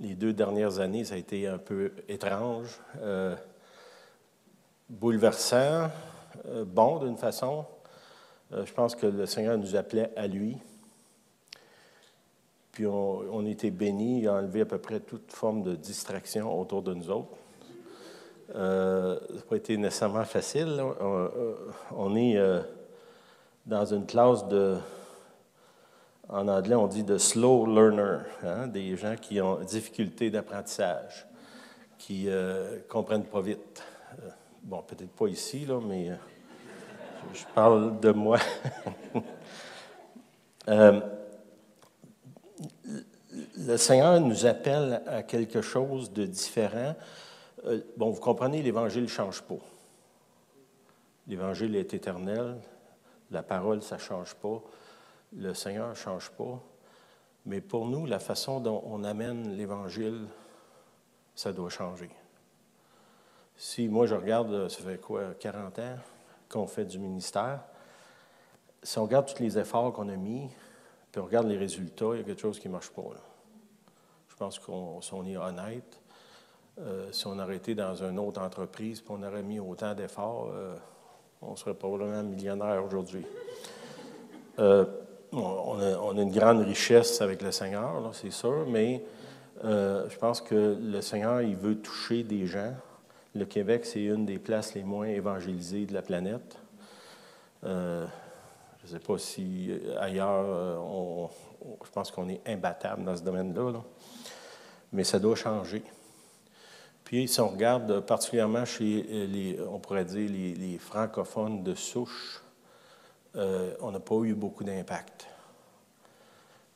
[0.00, 3.34] Les deux dernières années, ça a été un peu étrange, euh,
[4.88, 5.88] bouleversant,
[6.46, 7.64] euh, bon d'une façon.
[8.52, 10.56] Euh, je pense que le Seigneur nous appelait à lui.
[12.70, 16.82] Puis on, été bénis, il a enlevé à peu près toute forme de distraction autour
[16.82, 17.36] de nous autres.
[18.52, 20.80] Ça n'a pas été nécessairement facile.
[21.00, 21.28] On,
[21.90, 22.38] on est
[23.66, 24.78] dans une classe de,
[26.28, 31.26] en anglais, on dit de slow learner, hein, des gens qui ont difficulté d'apprentissage,
[31.98, 33.82] qui ne comprennent pas vite.
[34.22, 34.28] Euh,
[34.62, 36.16] bon, peut-être pas ici, là, mais euh,
[37.32, 38.38] je parle de moi.
[40.68, 41.00] Euh,
[43.56, 46.94] le Seigneur nous appelle à quelque chose de différent.
[47.64, 49.58] Euh, bon, vous comprenez, l'Évangile ne change pas.
[51.26, 52.56] L'Évangile est éternel.
[53.30, 54.62] La parole, ça ne change pas.
[55.36, 56.60] Le Seigneur ne change pas.
[57.46, 60.26] Mais pour nous, la façon dont on amène l'Évangile,
[61.34, 62.10] ça doit changer.
[63.56, 65.96] Si moi, je regarde, euh, ça fait quoi, 40 ans
[66.48, 67.60] qu'on fait du ministère,
[68.82, 70.48] si on regarde tous les efforts qu'on a mis,
[71.10, 73.02] puis on regarde les résultats, il y a quelque chose qui ne marche pas.
[74.28, 76.00] Je pense qu'on si on est honnête,
[76.78, 80.50] euh, si on aurait été dans une autre entreprise puis on aurait mis autant d'efforts,
[80.52, 80.76] euh,
[81.42, 83.24] on serait probablement millionnaire aujourd'hui.
[85.32, 85.78] On,
[86.18, 89.02] a, une grande richesse avec le Seigneur, c'est sûr, mais
[89.64, 92.72] euh, je pense que le Seigneur, il veut toucher des gens.
[93.34, 96.56] Le Québec, c'est une des places les moins évangélisées de la planète.
[97.64, 98.06] Euh,
[98.84, 100.80] je ne sais pas si euh, ailleurs,
[101.84, 103.82] je pense qu'on est imbattable dans ce domaine-là, là.
[104.92, 105.82] mais ça doit changer.
[107.04, 112.42] Puis, si on regarde particulièrement chez les, on pourrait dire, les francophones de souche,
[113.36, 115.26] euh, on n'a pas eu beaucoup d'impact.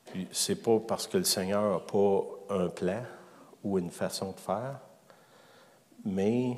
[0.05, 3.03] Puis, c'est pas parce que le Seigneur n'a pas un plan
[3.63, 4.79] ou une façon de faire,
[6.05, 6.57] mais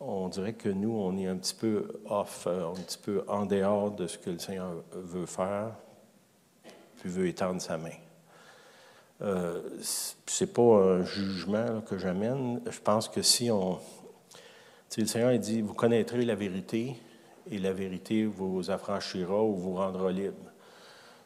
[0.00, 3.46] on dirait que nous, on est un petit peu off, euh, un petit peu en
[3.46, 5.72] dehors de ce que le Seigneur veut faire,
[6.98, 7.90] puis veut étendre sa main.
[9.20, 9.60] Euh,
[10.26, 12.60] c'est pas un jugement que j'amène.
[12.70, 13.78] Je pense que si on.
[14.90, 16.96] Tu sais, le Seigneur il dit Vous connaîtrez la vérité,
[17.50, 20.52] et la vérité vous affranchira ou vous rendra libre.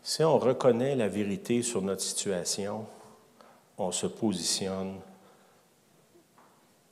[0.03, 2.87] Si on reconnaît la vérité sur notre situation,
[3.79, 4.97] on se positionne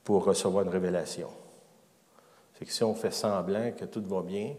[0.03, 1.29] pour recevoir une révélation.
[2.53, 4.55] Fait que si on fait semblant que tout va bien,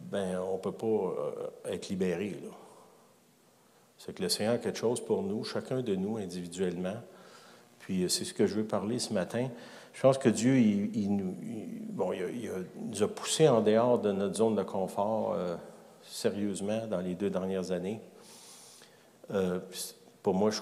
[0.00, 2.36] ben on ne peut pas euh, être libéré.
[3.98, 6.96] C'est que le Seigneur a quelque chose pour nous, chacun de nous individuellement.
[7.78, 9.48] Puis euh, c'est ce que je veux parler ce matin.
[9.94, 11.36] Je pense que Dieu, il, nous,
[13.02, 15.56] a- poussés en dehors de notre zone de confort euh,
[16.02, 18.00] sérieusement dans les deux dernières années.
[19.30, 19.60] Euh,
[20.22, 20.60] pour moi, je,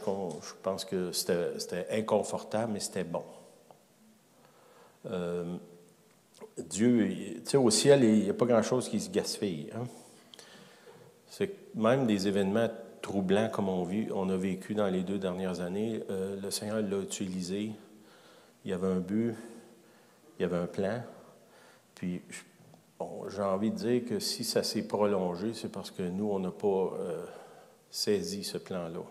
[0.63, 3.25] pense que c'était inconfortable, mais c'était bon.
[5.11, 5.57] Euh,
[6.59, 9.71] Dieu, tu sais, au ciel, il n'y a pas grand-chose qui se gaspille.
[9.75, 9.85] hein.
[11.29, 12.69] C'est même des événements
[13.01, 17.73] troublants comme on, a vécu dans les deux dernières années, le Seigneur l'a utilisé.
[18.65, 19.35] Il y avait un but,
[20.39, 21.03] il y avait un plan.
[21.95, 22.23] Puis,
[22.99, 26.39] bon, j'ai envie de dire que si ça s'est prolongé, c'est parce que nous, on
[26.39, 27.25] n'a pas euh,
[27.91, 29.03] saisi ce plan-là.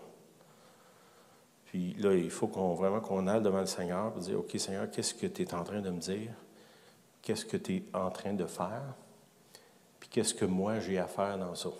[1.66, 4.90] Puis là, il faut qu'on, vraiment qu'on aille devant le Seigneur et dire, OK, Seigneur,
[4.90, 6.32] qu'est-ce que tu es en train de me dire?
[7.22, 8.94] Qu'est-ce que tu es en train de faire?
[10.00, 11.70] Puis qu'est-ce que moi j'ai à faire dans ça?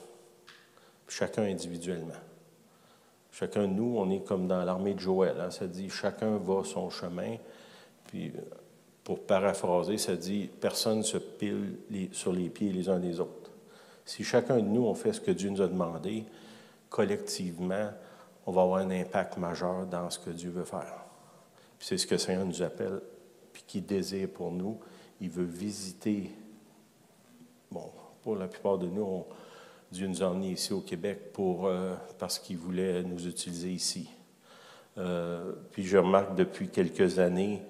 [1.07, 2.15] Puis chacun individuellement.
[3.33, 5.41] Chacun de nous, on est comme dans l'armée de Joël.
[5.41, 5.51] hein.
[5.51, 7.37] Ça dit, chacun va son chemin.
[8.13, 8.41] Puis, euh,
[9.03, 11.79] pour paraphraser, ça dit, personne ne se pile
[12.13, 13.51] sur les pieds les uns des autres.
[14.05, 16.25] Si chacun de nous, on fait ce que Dieu nous a demandé,
[16.91, 17.89] collectivement,
[18.45, 21.07] on va avoir un impact majeur dans ce que Dieu veut faire.
[21.79, 23.01] Puis c'est ce que le Seigneur nous appelle,
[23.51, 24.79] puis qu'il désire pour nous.
[25.23, 26.31] Il veut visiter.
[27.71, 27.91] Bon,
[28.23, 29.27] pour la plupart de nous, on-
[29.91, 34.11] Dieu nous a emmenés ici au Québec pour, euh, parce qu'il voulait nous utiliser ici.
[34.99, 37.63] Euh, puis je remarque depuis quelques années,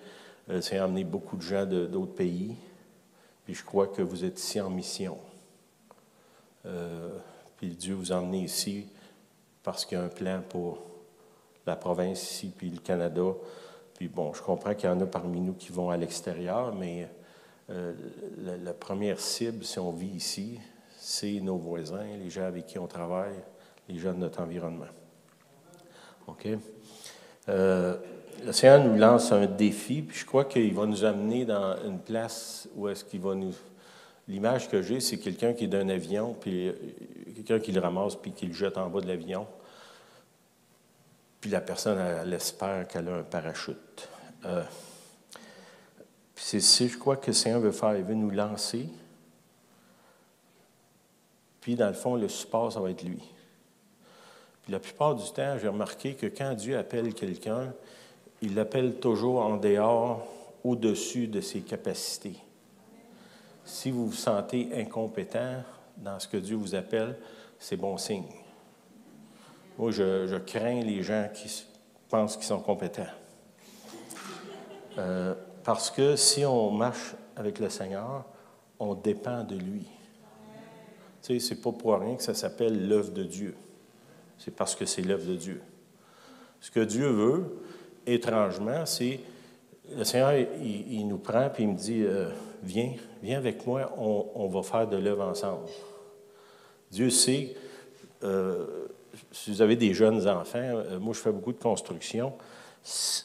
[0.51, 2.57] euh, a amené beaucoup de gens d'autres pays.
[3.45, 5.19] Puis je crois que vous êtes ici en mission.
[6.67, 7.19] Euh,
[7.57, 8.87] puis Dieu vous a emmené ici
[9.63, 10.79] parce qu'il y a un plan pour
[11.67, 13.35] la province ici, puis le Canada.
[13.95, 17.09] Puis bon, je comprends qu'il y en a parmi nous qui vont à l'extérieur, mais
[17.71, 17.95] euh,
[18.39, 20.59] la, première cible, si on vit ici,
[20.99, 23.37] c'est nos voisins, les gens avec qui on travaille,
[23.89, 24.87] les gens de notre environnement.
[26.27, 26.49] OK?
[28.45, 31.99] Le Seigneur nous lance un défi, puis je crois qu'il va nous amener dans une
[31.99, 33.55] place où est-ce qu'il va nous.
[34.29, 36.73] L'image que j'ai, c'est quelqu'un qui est d'un avion, puis euh,
[37.35, 39.47] quelqu'un qui le ramasse, puis qui le jette en bas de l'avion.
[41.41, 44.09] Puis la personne, elle, espère qu'elle a un parachute.
[44.45, 44.63] Euh,
[46.37, 47.97] c'est ce je crois que le Seigneur veut faire.
[47.97, 48.89] Il veut nous lancer.
[51.61, 53.23] Puis, dans le fond, le support, ça va être lui.
[54.63, 57.73] Puis la plupart du temps, j'ai remarqué que quand Dieu appelle quelqu'un,
[58.43, 60.27] il l'appelle toujours en dehors,
[60.65, 62.37] au-dessus de ses capacités.
[63.65, 65.63] Si vous vous sentez incompétent
[65.97, 67.17] dans ce que Dieu vous appelle,
[67.59, 68.27] c'est bon signe.
[69.79, 71.65] Moi, je, crains les gens qui
[72.09, 73.07] pensent qu'ils sont compétents.
[74.99, 75.35] Euh,
[75.65, 78.25] parce que si on marche avec le Seigneur,
[78.79, 79.87] on dépend de lui.
[81.23, 83.55] Tu sais, c'est pas pour rien que ça s'appelle l'œuvre de Dieu.
[84.39, 85.63] C'est parce que c'est l'œuvre de Dieu.
[86.61, 87.63] Ce que Dieu veut,
[88.07, 89.21] étrangement, c'est
[89.97, 90.33] le Seigneur,
[90.63, 92.31] il, nous prend puis il me dit euh,
[92.63, 95.67] Viens, viens avec moi, on, va faire de l'œuvre ensemble.
[96.91, 97.57] Dieu sait,
[98.23, 98.87] euh,
[99.33, 102.33] si vous avez des jeunes enfants, euh, moi je fais beaucoup de construction.
[102.83, 103.25] Si,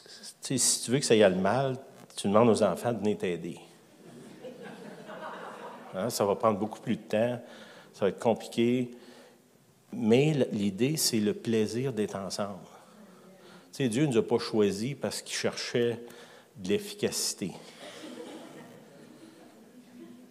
[0.58, 1.76] si tu veux que ça y aille mal,
[2.16, 3.58] tu demandes aux enfants de venir t'aider.
[5.94, 7.40] Hein, ça va prendre beaucoup plus de temps,
[7.92, 8.90] ça va être compliqué.
[9.92, 12.58] Mais l'idée, c'est le plaisir d'être ensemble.
[13.82, 16.00] Dieu ne nous a pas choisis parce qu'il cherchait
[16.56, 17.52] de l'efficacité.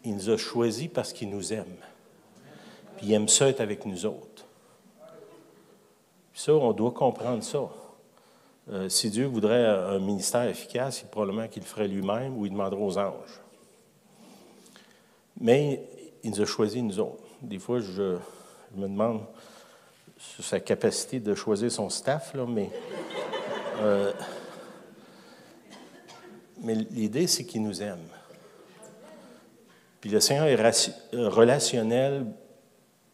[0.04, 1.78] Il nous a choisis parce qu'il nous aime.
[2.98, 4.46] Puis il aime ça être avec nous autres.
[6.34, 7.70] Puis ça, on doit comprendre ça.
[8.70, 12.52] Euh, si Dieu voudrait un ministère efficace, il probablement qu'il le ferait lui-même ou il
[12.52, 13.42] demanderait aux anges.
[15.40, 15.84] Mais
[16.24, 17.24] il nous a choisis nous autres.
[17.42, 18.18] Des fois, je,
[18.76, 19.22] me demande
[20.18, 22.70] sur sa capacité de choisir son staff, là, mais
[23.80, 24.12] euh,
[26.62, 28.08] mais l'idée, c'est qu'il nous aime.
[30.02, 32.26] Puis le Seigneur est euh, relationnel,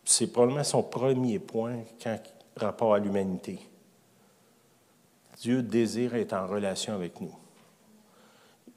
[0.06, 2.18] c'est probablement son premier point quand
[2.56, 3.60] rapport à l'humanité.
[5.40, 7.36] Dieu désire être en relation avec nous.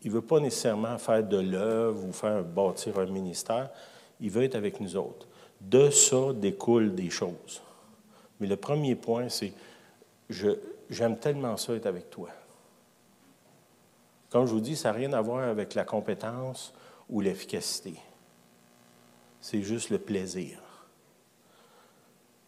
[0.03, 3.71] Il ne veut pas nécessairement faire de l'œuvre ou faire bâtir un ministère.
[4.21, 5.27] Il veut être avec nous autres.
[5.61, 7.63] De ça découlent des choses.
[8.41, 9.53] Mais le premier point, c'est
[10.29, 10.51] je,
[10.91, 12.29] j'aime tellement ça être avec toi.
[14.31, 16.73] Comme je vous dis, ça n'a rien à voir avec la compétence
[17.09, 17.95] ou l'efficacité.
[19.41, 20.59] C'est juste le plaisir.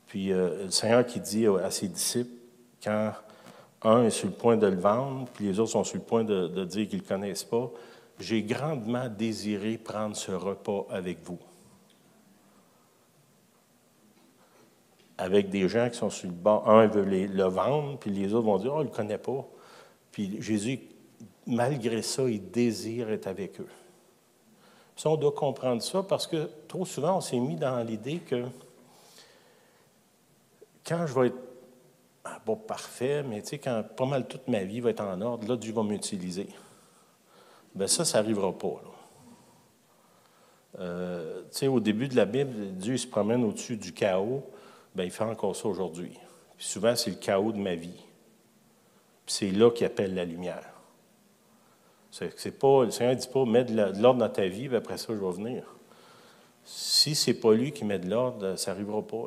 [0.06, 2.32] Puis euh, le Seigneur qui dit à ses disciples,
[2.82, 3.12] quand
[3.82, 6.25] un est sur le point de le vendre, puis les autres sont sur le point
[6.25, 7.70] de, de dire qu'ils ne le connaissent pas,
[8.19, 11.38] j'ai grandement désiré prendre ce repas avec vous.
[15.19, 16.69] Avec des gens qui sont sur le bord.
[16.70, 19.44] Un veut le vendre, puis les autres vont dire, oh, il ne le connaît pas.
[20.12, 20.81] Puis Jésus,
[21.47, 23.69] malgré ça, il désire être avec eux.
[24.97, 28.44] Ça, on doit comprendre ça parce que trop souvent, on s'est mis dans l'idée que
[30.87, 31.38] quand je vais être
[32.25, 35.20] ah, pas parfait, mais tu sais, quand pas mal toute ma vie va être en
[35.20, 36.48] ordre, là, Dieu va m'utiliser.
[37.75, 38.82] Bien, ça, ça n'arrivera pas.
[40.81, 44.43] Euh, au début de la Bible, Dieu se promène au-dessus du chaos,
[44.98, 46.19] Bien, il fait encore ça aujourd'hui.
[46.58, 48.02] souvent, c'est le chaos de ma vie.
[49.28, 50.72] c'est là qu'il appelle la lumière.
[52.10, 54.98] C'est pas, le Seigneur ne dit pas mets de l'ordre dans ta vie, puis après
[54.98, 55.62] ça, je vais venir.
[56.64, 59.26] Si ce n'est pas lui qui met de l'ordre, ça n'arrivera pas.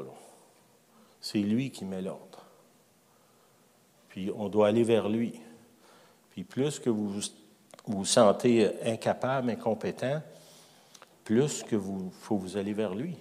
[1.22, 2.44] C'est lui qui met l'ordre.
[4.10, 5.40] Puis on doit aller vers lui.
[6.32, 7.22] Puis plus que vous
[7.86, 10.22] vous sentez incapable, incompétent,
[11.24, 13.16] plus que vous faut vous aller vers lui.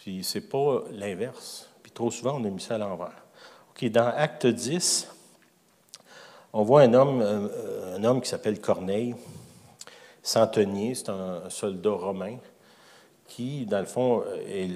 [0.00, 1.68] Puis c'est pas l'inverse.
[1.82, 3.22] Puis trop souvent, on a mis ça à l'envers.
[3.70, 5.08] OK, dans Acte 10,
[6.54, 9.14] on voit un homme, euh, un homme qui s'appelle Corneille,
[10.22, 12.38] centenier, c'est un soldat romain,
[13.26, 14.70] qui, dans le fond, est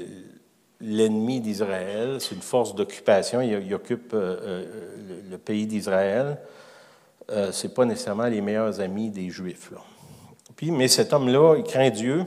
[0.82, 2.18] l'ennemi d'Israël.
[2.20, 3.40] C'est une force d'occupation.
[3.40, 6.38] Il, occupe euh, euh, le, pays d'Israël.
[7.30, 9.72] Ce n'est pas nécessairement les meilleurs amis des Juifs.
[10.54, 12.26] Puis, mais cet homme-là, il craint Dieu.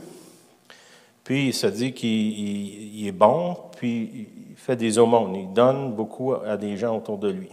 [1.27, 5.35] Puis il se dit qu'il est bon, puis il fait des aumônes.
[5.35, 7.49] Il donne beaucoup à des gens autour de lui.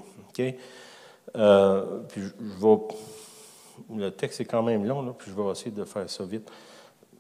[1.35, 2.79] Euh, puis je, vais,
[3.97, 6.49] le texte est quand même long, puis je vais essayer de faire ça vite,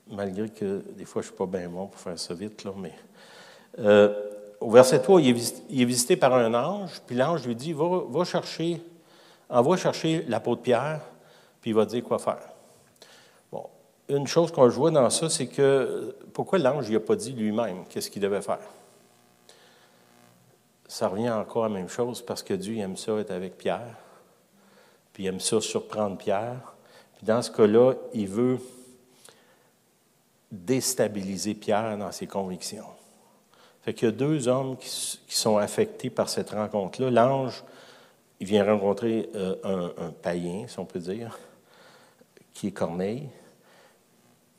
[0.09, 2.63] malgré que des fois je ne suis pas bien bon pour faire ça vite.
[2.63, 2.93] Là, mais,
[3.81, 4.15] euh,
[4.61, 8.81] au verset 3, il est, visité, par un ange, puis l'ange lui dit va, chercher,
[9.51, 11.01] envoie chercher l'apôtre Pierre,
[11.61, 12.49] puis il va dire quoi faire.
[13.51, 13.65] Bon,
[14.09, 18.11] une chose qu'on voit dans ça, c'est que pourquoi l'ange n'a pas dit lui-même qu'est-ce
[18.11, 18.59] qu'il devait faire?
[20.87, 23.97] Ça revient encore à la même chose parce que Dieu aime ça être avec Pierre,
[25.13, 26.75] puis il aime ça surprendre Pierre.
[27.17, 28.59] Puis dans ce cas-là, il veut
[30.51, 32.85] déstabiliser Pierre dans ses convictions.
[33.83, 34.89] Fait qu'il y a deux hommes qui,
[35.29, 37.11] sont affectés par cette rencontre-là.
[37.11, 37.63] L'ange,
[38.41, 41.39] il vient rencontrer euh, un, païen, si on peut dire,
[42.55, 43.29] qui est Corneille.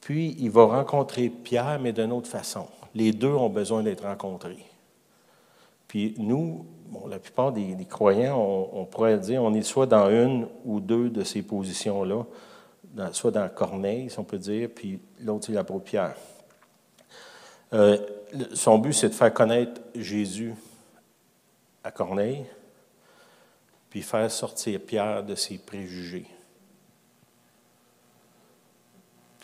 [0.06, 2.68] Puis il va rencontrer Pierre, mais d'une autre façon.
[2.94, 4.64] Les deux ont besoin d'être rencontrés.
[5.88, 6.64] Puis nous,
[7.10, 8.40] la plupart des, croyants,
[8.72, 12.24] on, pourrait dire, on est soit dans une ou deux de ces positions-là,
[13.14, 16.16] soit dans Corneille, si on peut dire, puis l'autre, c'est l'apôtre Pierre.
[17.74, 17.98] Euh,
[18.54, 20.54] son but, c'est de faire connaître Jésus
[21.84, 22.46] à Corneille,
[23.90, 26.28] puis faire sortir Pierre de ses préjugés.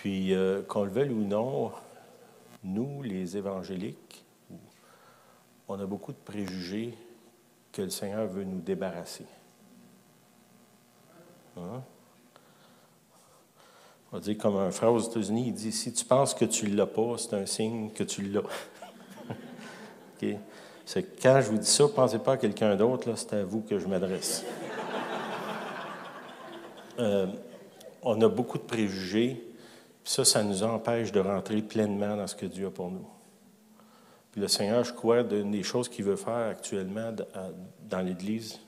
[0.01, 1.71] Puis, euh, qu'on le veuille ou non,
[2.63, 4.25] nous, les évangéliques,
[5.67, 6.97] on a beaucoup de préjugés
[7.71, 9.27] que le Seigneur veut nous débarrasser.
[11.55, 11.83] Hein?
[14.11, 16.67] On va dire comme un frère aux États-Unis, il dit si tu penses que tu
[16.67, 18.41] ne l'as pas, c'est un signe que tu l'as.
[20.83, 23.77] C'est quand je vous dis ça, pensez pas à quelqu'un d'autre, c'est à vous que
[23.77, 24.43] je m'adresse.
[26.97, 27.27] Euh,
[28.01, 29.50] on a beaucoup de préjugés,
[30.03, 33.07] ça, ça nous empêche de rentrer pleinement dans ce que Dieu a pour nous.
[34.31, 37.13] Puis le Seigneur, je crois, d'une des choses qu'il veut faire actuellement
[37.89, 38.59] dans l'Église,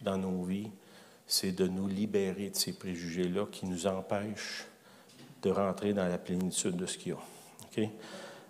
[0.00, 0.70] dans nos vies,
[1.26, 4.66] c'est de nous libérer de ces préjugés-là qui nous empêchent
[5.42, 7.18] de rentrer dans la plénitude de ce qu'il y a.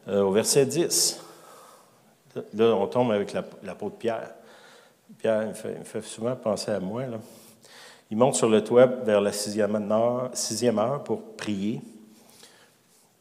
[0.09, 1.21] Euh, au verset 10,
[2.55, 4.31] là, on tombe avec l'apôtre Pierre.
[5.19, 7.05] Pierre me fait, souvent penser à moi.
[8.11, 11.83] Il monte sur le toit vers la sixième heure, sixième heure pour prier.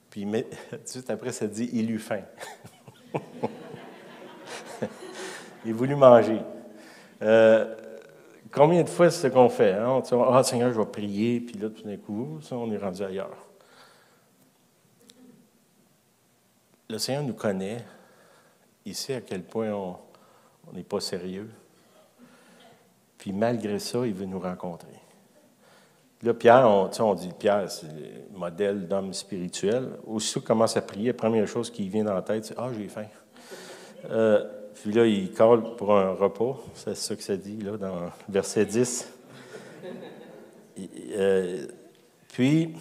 [0.10, 2.22] Puis tout de suite après, ça dit il eut faim.
[5.65, 6.39] il voulut manger.
[7.22, 7.75] Euh,
[8.51, 9.74] Combien de fois c'est ce qu'on fait?
[9.74, 9.88] Hein?
[9.88, 12.77] On dit, ah, Seigneur, je vais prier, puis là, tout d'un coup, ça, on est
[12.77, 13.38] rendu ailleurs.
[16.89, 17.84] Le Seigneur nous connaît.
[18.86, 19.98] Il sait à quel point on
[20.74, 21.50] n'est pas sérieux.
[23.17, 24.93] Puis malgré ça, il veut nous rencontrer.
[26.24, 29.89] Là, Pierre, on, on dit Pierre, c'est le modèle d'homme spirituel.
[30.05, 32.69] Aussitôt qu'il commence à prier, la première chose qui vient dans la tête, c'est Ah,
[32.75, 33.05] j'ai faim.
[34.09, 34.43] Euh,
[34.74, 36.57] puis là, il colle pour un repas.
[36.74, 39.13] C'est ça que ça dit, là, dans verset 10.
[40.79, 41.67] Euh,
[42.29, 42.74] puis,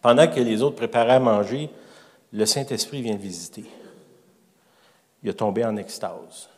[0.00, 1.70] pendant que les autres préparaient à manger,
[2.32, 3.64] le Saint-Esprit vient visiter.
[5.22, 6.48] Il est tombé en extase.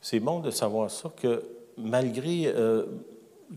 [0.00, 1.42] C'est bon de savoir ça, que
[1.76, 2.86] malgré, euh,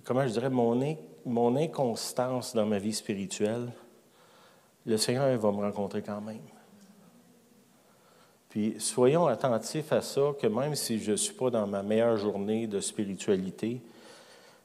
[0.04, 3.72] comment je dirais, mon, mon inconstance dans ma vie spirituelle,
[4.86, 6.42] le Seigneur va me rencontrer quand même.
[8.50, 12.18] Puis soyons attentifs à ça, que même si je ne suis pas dans ma meilleure
[12.18, 13.82] journée de spiritualité,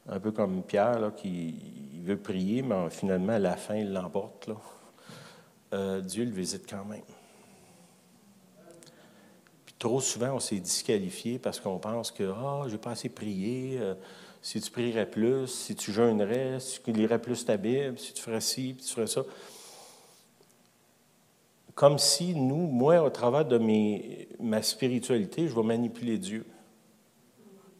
[0.08, 1.54] un peu comme Pierre qui
[2.02, 4.50] veut prier, mais finalement, à la fin, il l'emporte,
[5.72, 7.02] euh, Dieu le visite quand même.
[9.78, 13.78] Trop souvent, on s'est disqualifié parce qu'on pense que Ah, oh, j'ai pas assez prié.
[13.80, 13.94] Euh,
[14.42, 18.22] si tu prierais plus, si tu jeûnerais, si tu lirais plus ta Bible, si tu
[18.22, 19.22] ferais ci, puis tu ferais ça
[21.78, 26.44] comme si nous, moi, au travers de mes, ma spiritualité, je vais manipuler Dieu.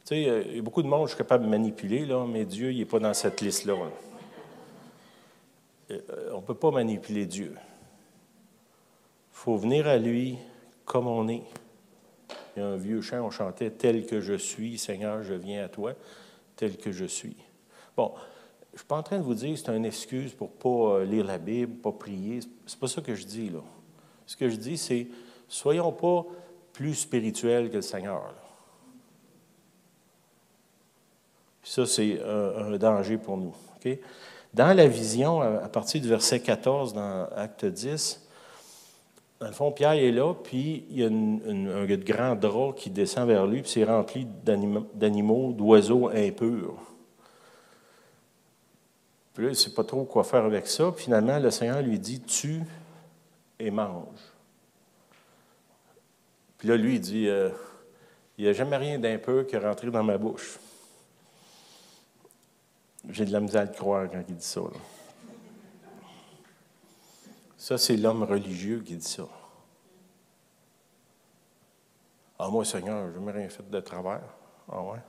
[0.05, 2.25] Tu sais, il y a beaucoup de monde que je suis capable de manipuler, là,
[2.25, 3.75] mais Dieu, il n'est pas dans cette liste-là.
[5.91, 5.99] Euh,
[6.33, 7.57] on ne peut pas manipuler Dieu.
[7.57, 10.39] Il faut venir à lui
[10.85, 11.43] comme on est.
[12.59, 15.95] Un vieux chant, on chantait Tel que je suis, Seigneur, je viens à toi,
[16.57, 17.37] tel que je suis.
[17.97, 18.13] Bon,
[18.71, 20.99] je ne suis pas en train de vous dire que c'est une excuse pour ne
[21.01, 22.41] pas lire la Bible, pas prier.
[22.67, 23.61] C'est pas ça que je dis, là.
[24.27, 25.07] Ce que je dis, c'est
[25.49, 26.27] soyons pas
[26.73, 28.35] plus spirituels que le Seigneur.
[31.63, 33.55] ça, c'est un, danger pour nous.
[34.55, 38.28] Dans la vision, à partir du verset 14 dans Acte 10,
[39.41, 43.29] dans le fond, Pierre est là, puis il y a un grand drap qui descend
[43.29, 46.75] vers lui, puis c'est rempli d'animaux, d'oiseaux impurs.
[49.33, 50.93] Puis là, il ne sait pas trop quoi faire avec ça.
[50.97, 52.61] finalement, le Seigneur lui dit Tu
[53.61, 54.19] et mange.
[56.59, 57.51] Puis là, lui, il dit, euh,
[58.37, 60.59] il n'y a jamais rien d'impur qui est rentré dans ma bouche.
[63.09, 64.61] J'ai de la misère à croire quand il dit ça.
[67.59, 69.25] Ça, c'est l'homme religieux qui dit ça.
[72.39, 74.23] Ah, moi, Seigneur, je n'ai rien fait de travers.
[74.71, 75.01] Ah ouais?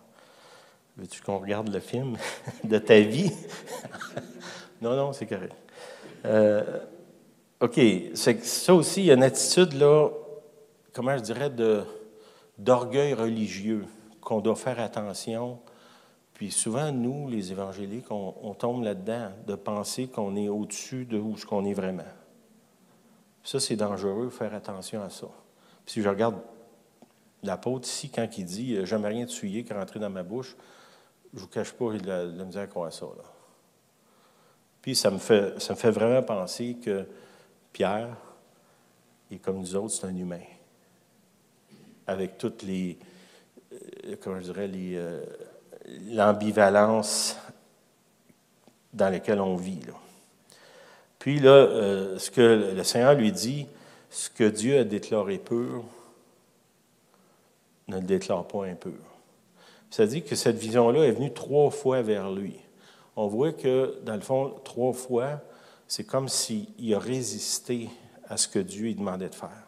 [0.97, 2.17] Veux-tu qu'on regarde le film
[2.63, 3.31] de ta vie?
[4.81, 5.55] non, non, c'est correct.
[6.25, 6.79] Euh,
[7.61, 7.79] OK,
[8.15, 10.09] c'est ça aussi, il y a une attitude, là,
[10.91, 11.51] comment je dirais,
[12.57, 13.85] d'orgueil religieux,
[14.21, 15.59] qu'on doit faire attention.
[16.33, 21.37] Puis souvent, nous, les évangéliques, on, tombe là-dedans, de penser qu'on est au-dessus de où
[21.37, 22.03] ce qu'on est vraiment.
[23.43, 25.27] Ça, c'est dangereux, faire attention à ça.
[25.85, 26.39] Puis si je regarde
[27.43, 30.55] l'apôtre ici, quand il dit «Jamais rien de souillé qui rentré dans ma bouche»,
[31.33, 33.05] je ne vous cache pas la, la misère qu'on a ça.
[33.05, 33.23] Là.
[34.81, 37.05] Puis ça me, fait, ça me fait vraiment penser que
[37.73, 38.15] Pierre,
[39.31, 40.41] est comme nous autres, c'est un humain.
[42.07, 42.97] Avec toutes les,
[43.71, 45.23] euh, comment je dirais, euh,
[46.07, 47.37] l'ambivalence
[48.93, 49.81] dans laquelle on vit.
[51.19, 53.67] Puis là, euh, ce que le Seigneur lui dit,
[54.09, 55.83] ce que Dieu a déclaré pur,
[57.89, 58.93] ne le déclare pas impur.
[59.89, 62.55] Ça dit que cette vision-là est venue trois fois vers lui.
[63.15, 65.41] On voit que, dans le fond, trois fois,
[65.87, 67.89] c'est comme s'il a résisté
[68.27, 69.67] à ce que Dieu lui demandait de faire.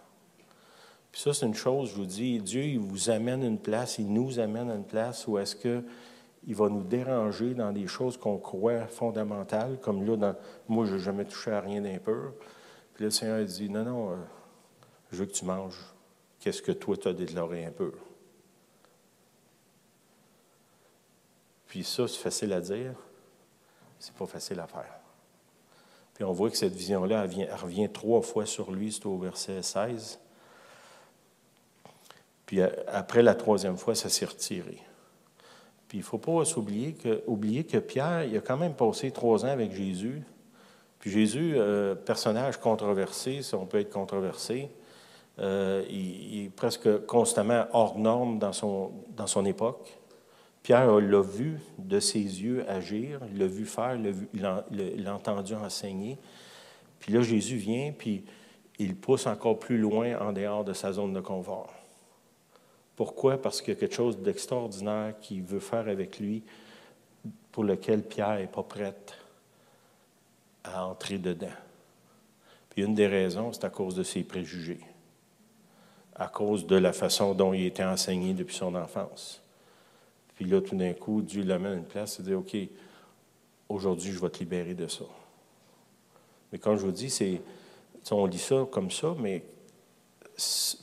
[1.11, 4.13] Puis ça, c'est une chose, je vous dis, Dieu, il vous amène une place, il
[4.13, 5.55] nous amène à une place où est-ce
[6.43, 10.35] qu'il va nous déranger dans des choses qu'on croit fondamentales, comme là, dans,
[10.67, 12.33] moi, je n'ai jamais touché à rien d'impur.
[12.93, 14.15] Puis le Seigneur dit, non, non, euh,
[15.11, 15.79] je veux que tu manges.
[16.39, 17.93] Qu'est-ce que toi, tu as déclaré impur?
[21.67, 22.95] Puis ça, c'est facile à dire,
[23.99, 24.99] c'est pas facile à faire.
[26.13, 29.61] Puis on voit que cette vision-là, elle, revient trois fois sur lui, c'est au verset
[29.61, 30.19] 16.
[32.45, 34.79] Puis euh, après la troisième fois, ça s'est retiré.
[35.91, 36.43] Puis il ne faut pas
[37.27, 40.21] oublier que Pierre, il a quand même passé trois ans avec Jésus.
[40.99, 44.69] Puis Jésus, euh, personnage controversé, si on peut être controversé,
[45.39, 49.99] euh, il, est presque constamment hors norme dans son, dans son époque.
[50.63, 53.99] Pierre l'a vu de ses yeux agir, il l'a vu faire,
[54.33, 56.17] l'a entendu enseigner.
[57.01, 58.23] Puis là, Jésus vient, puis
[58.79, 61.80] il pousse encore plus loin en dehors de sa zone de confort.
[63.01, 63.41] Pourquoi?
[63.41, 66.43] Parce qu'il y a quelque chose d'extraordinaire qu'il veut faire avec lui,
[67.51, 68.95] pour lequel Pierre n'est pas prêt
[70.63, 71.47] à entrer dedans.
[72.69, 74.81] Puis une des raisons, c'est à cause de ses préjugés,
[76.13, 79.41] à cause de la façon dont il était enseigné depuis son enfance.
[80.35, 82.55] Puis là, tout d'un coup, Dieu l'amène à une place et dit OK,
[83.67, 85.05] aujourd'hui, je vais te libérer de ça.
[86.51, 87.41] Mais comme je vous dis, c'est,
[88.11, 89.41] on lit ça comme ça, mais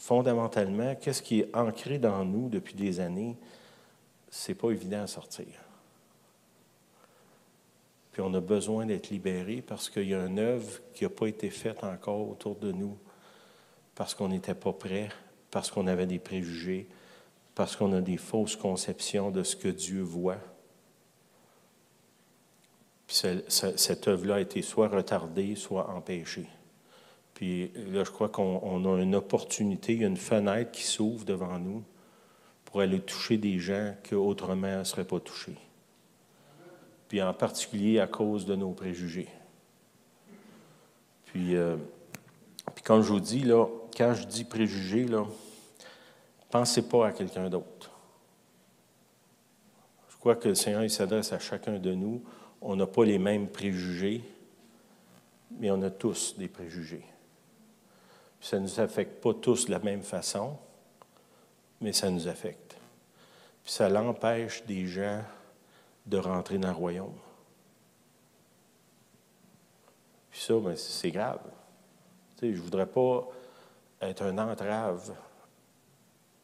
[0.01, 3.37] fondamentalement, qu'est-ce qui est ancré dans nous depuis des années,
[4.31, 5.47] c'est pas évident à sortir.
[8.13, 11.27] Puis on a besoin d'être libéré parce qu'il y a une œuvre qui n'a pas
[11.27, 12.99] été faite encore autour de nous,
[13.95, 15.09] parce qu'on n'était pas prêt,
[15.51, 16.89] parce qu'on avait des préjugés,
[17.55, 20.39] parce qu'on a des fausses conceptions de ce que Dieu voit.
[23.07, 26.47] Puis cette œuvre-là a été soit retardée, soit empêchée.
[27.39, 31.25] Puis là, je crois qu'on a une opportunité, il y a une fenêtre qui s'ouvre
[31.25, 31.85] devant nous
[32.65, 35.57] pour aller toucher des gens qui autrement ne seraient pas touchés.
[37.07, 39.29] Puis en particulier à cause de nos préjugés.
[41.27, 41.77] Puis, euh,
[42.75, 45.25] puis comme je vous dis, là, quand je dis préjugés, là,
[46.51, 47.91] Pensez pas à quelqu'un d'autre.
[50.09, 52.23] Je crois que le Seigneur s'adresse à chacun de nous.
[52.61, 54.23] On n'a pas les mêmes préjugés,
[55.59, 57.05] mais on a tous des préjugés.
[58.49, 60.57] Ça ne nous affecte pas tous de la même façon,
[61.83, 62.79] mais ça nous affecte.
[63.63, 65.23] Puis ça l'empêche des gens
[66.07, 67.13] de rentrer dans le royaume.
[70.31, 71.41] Puis ça, ben, c'est grave.
[72.41, 73.29] je ne voudrais pas
[74.01, 75.13] être un entrave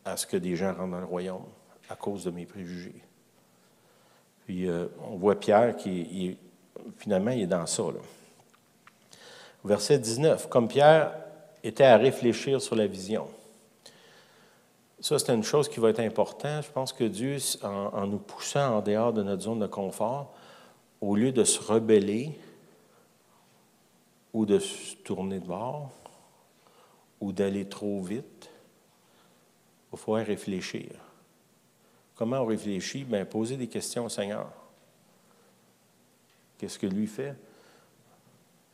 [0.05, 1.47] à ce que des gens rentrent dans le royaume
[1.89, 3.03] à cause de mes préjugés.
[4.45, 6.37] Puis euh, on voit Pierre qui,
[6.99, 7.85] finalement, il est dans ça.
[9.65, 10.51] Verset 19.
[10.51, 11.24] Comme Pierre
[11.65, 13.27] était à réfléchir sur la vision.
[15.01, 16.65] Ça, c'est une chose qui va être importante.
[16.65, 20.33] Je pense que Dieu, en, nous poussant en dehors de notre zone de confort,
[21.01, 22.39] au lieu de se rebeller
[24.33, 25.91] ou de se tourner de bord
[27.21, 28.51] ou d'aller trop vite,
[29.93, 30.91] il faut réfléchir.
[32.15, 33.05] Comment on réfléchit?
[33.05, 34.51] Bien, poser des questions au Seigneur.
[36.59, 37.35] Qu'est-ce que lui fait?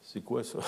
[0.03, 0.59] C'est quoi ça?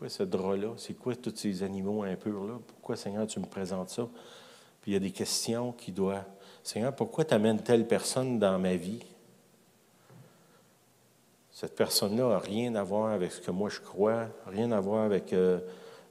[0.00, 0.72] Quoi ce drap-là?
[0.78, 2.58] C'est quoi tous ces animaux impurs-là?
[2.66, 4.08] Pourquoi, Seigneur, tu me présentes ça?
[4.80, 6.24] Puis il y a des questions qui doivent.
[6.62, 9.04] Seigneur, pourquoi tu amènes telle personne dans ma vie?
[11.50, 15.04] Cette personne-là n'a rien à voir avec ce que moi je crois, rien à voir
[15.04, 15.60] avec euh,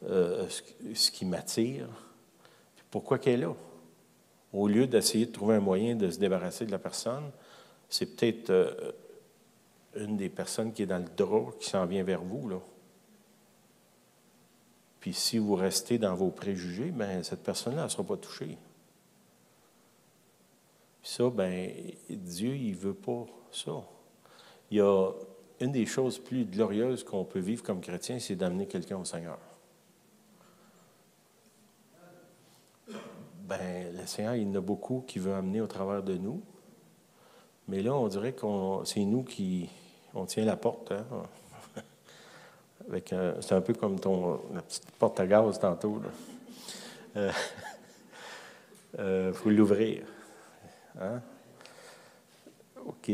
[0.08, 0.48] euh,
[0.94, 1.88] ce qui m'attire.
[2.92, 3.56] Pourquoi qu'elle est là?
[4.54, 7.32] au lieu d'essayer de trouver un moyen de se débarrasser de la personne,
[7.90, 8.92] c'est peut-être euh,
[9.96, 12.50] une des personnes qui est dans le drap qui s'en vient vers vous.
[12.50, 12.60] Là.
[15.00, 18.58] Puis si vous restez dans vos préjugés, ben cette personne-là ne sera pas touchée.
[21.02, 21.72] Puis ça, ben
[22.10, 23.82] Dieu, il ne veut pas ça.
[24.72, 25.12] Il y a
[25.60, 29.40] une des choses plus glorieuses qu'on peut vivre comme chrétien, c'est d'amener quelqu'un au Seigneur.
[33.48, 36.42] Ben, le Seigneur, il y en a beaucoup qui veut amener au travers de nous.
[37.68, 38.46] Mais là, on dirait que
[38.84, 39.70] c'est nous qui
[40.14, 40.92] on tient la porte.
[40.92, 41.06] Hein?
[43.42, 46.02] C'est un peu comme ton, la petite porte à gaz tantôt.
[47.16, 47.32] Il euh,
[49.00, 50.04] euh, faut l'ouvrir.
[51.00, 51.22] Hein?
[52.86, 53.12] OK.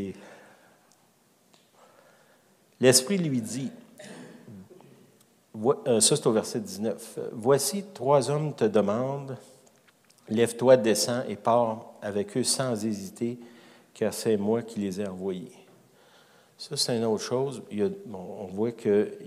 [2.79, 3.71] L'Esprit lui dit,
[5.63, 9.37] euh, ça c'est au verset 19, Voici trois hommes te demandent,
[10.29, 13.39] lève-toi, descends et pars avec eux sans hésiter,
[13.93, 15.64] car c'est moi qui les ai envoyés.
[16.57, 17.63] Ça, c'est une autre chose.
[18.13, 19.17] on voit que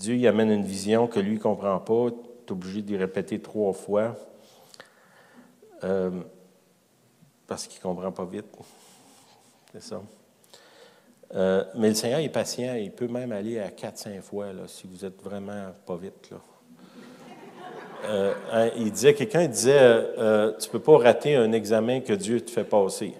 [0.00, 2.10] Dieu y amène une vision que lui ne comprend pas.
[2.46, 4.16] Tu es obligé d'y répéter trois fois
[5.84, 6.10] euh,
[7.46, 8.46] parce qu'il ne comprend pas vite.
[9.72, 10.02] C'est ça.
[11.34, 12.74] Euh, mais le Seigneur est patient.
[12.74, 16.30] Il peut même aller à quatre, cinq fois là, si vous êtes vraiment pas vite.
[16.30, 16.38] Là.
[18.06, 22.40] Euh, hein, il disait, quelqu'un disait, tu ne peux pas rater un examen que Dieu
[22.40, 23.12] te fait passer.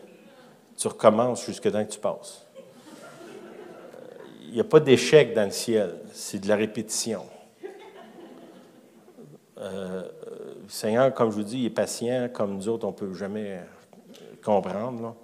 [0.78, 2.46] Tu recommences jusqu'à temps que tu passes
[4.50, 7.24] il n'y a pas d'échec dans le ciel, c'est de la répétition.
[9.58, 10.02] Euh,
[10.62, 13.14] le Seigneur, comme je vous dis, il est patient, comme nous autres, on ne peut
[13.14, 13.60] jamais
[14.44, 15.14] comprendre.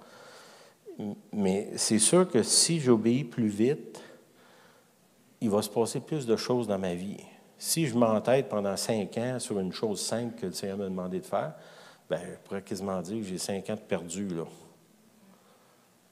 [1.33, 4.01] Mais c'est sûr que si j'obéis plus vite,
[5.41, 7.19] il va se passer plus de choses dans ma vie.
[7.57, 11.19] Si je m'entête pendant cinq ans sur une chose simple que le Seigneur m'a demandé
[11.19, 11.53] de faire,
[12.09, 14.29] ben, je pourrais quasiment dire que j'ai cinq ans de perdu.
[14.29, 14.45] Là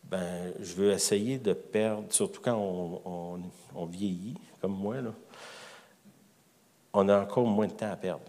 [0.09, 5.11] ben, je veux essayer de perdre, surtout quand on, vieillit, comme moi, là,
[6.93, 8.23] on a encore moins de temps à perdre.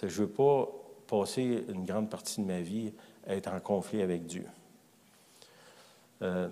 [0.00, 0.68] Je ne veux pas
[1.06, 2.92] passer une grande partie de ma vie
[3.26, 4.46] à être en conflit avec Dieu.
[6.22, 6.48] Euh,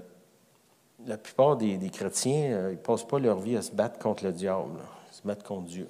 [1.04, 4.24] la plupart des, chrétiens, euh, ils ne passent pas leur vie à se battre contre
[4.24, 5.88] le diable, à se battre contre Dieu.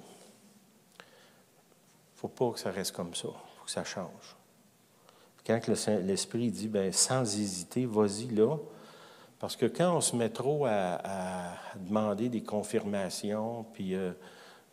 [0.99, 3.27] Il ne faut pas que ça reste comme ça.
[3.27, 4.36] Il faut que ça change.
[5.47, 5.61] Quand
[6.03, 8.57] l'Esprit dit, ben, sans hésiter, vas-y là.
[9.39, 10.99] Parce que quand on se met trop à,
[11.77, 14.11] demander des confirmations, puis euh,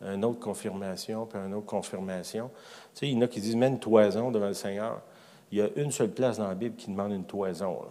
[0.01, 2.49] une autre confirmation, puis une autre confirmation,
[2.93, 5.01] tu sais, il y en a qui disent, mets une toison devant le Seigneur.
[5.49, 7.83] Il y a une seule place dans la Bible qui demande une toison.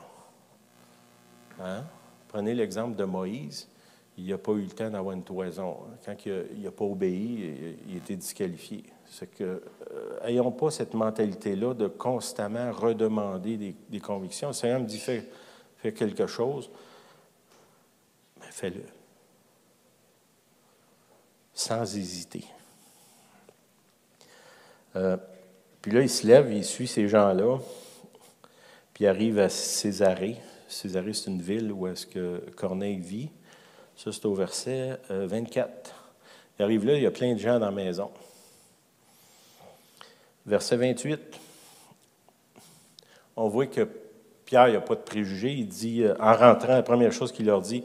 [1.63, 1.85] Hein?
[2.29, 3.67] Prenez l'exemple de Moïse.
[4.19, 5.79] Il n'a pas eu le temps d'avoir une toison.
[6.05, 8.85] Quand il n'a pas obéi, il a été disqualifié.
[9.07, 9.63] C'est que,
[9.93, 14.49] euh, pas cette mentalité-là de constamment redemander des, convictions.
[14.49, 15.29] Le Seigneur me dit, fais,
[15.93, 16.71] quelque chose,
[18.41, 18.83] mais fais-le.
[21.53, 22.45] Sans hésiter.
[24.97, 25.17] Euh,
[25.83, 27.59] puis là, il se lève, il suit ces gens-là,
[28.95, 30.37] puis il arrive à Césarée.
[30.69, 33.31] Césarée, c'est une ville où est-ce que Corneille vit.
[33.97, 35.69] Ça, c'est au verset 24.
[35.69, 35.73] Euh,
[36.59, 38.11] il arrive là, il y a plein de gens dans la maison.
[40.47, 41.21] Verset 28,
[43.37, 43.89] on voit que
[44.45, 45.53] Pierre n'a pas de préjugés.
[45.53, 47.83] Il dit, euh, en rentrant, la première chose qu'il leur dit,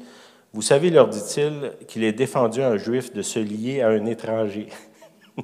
[0.51, 4.05] Vous savez, leur dit-il, qu'il est défendu à un juif de se lier à un
[4.05, 4.67] étranger.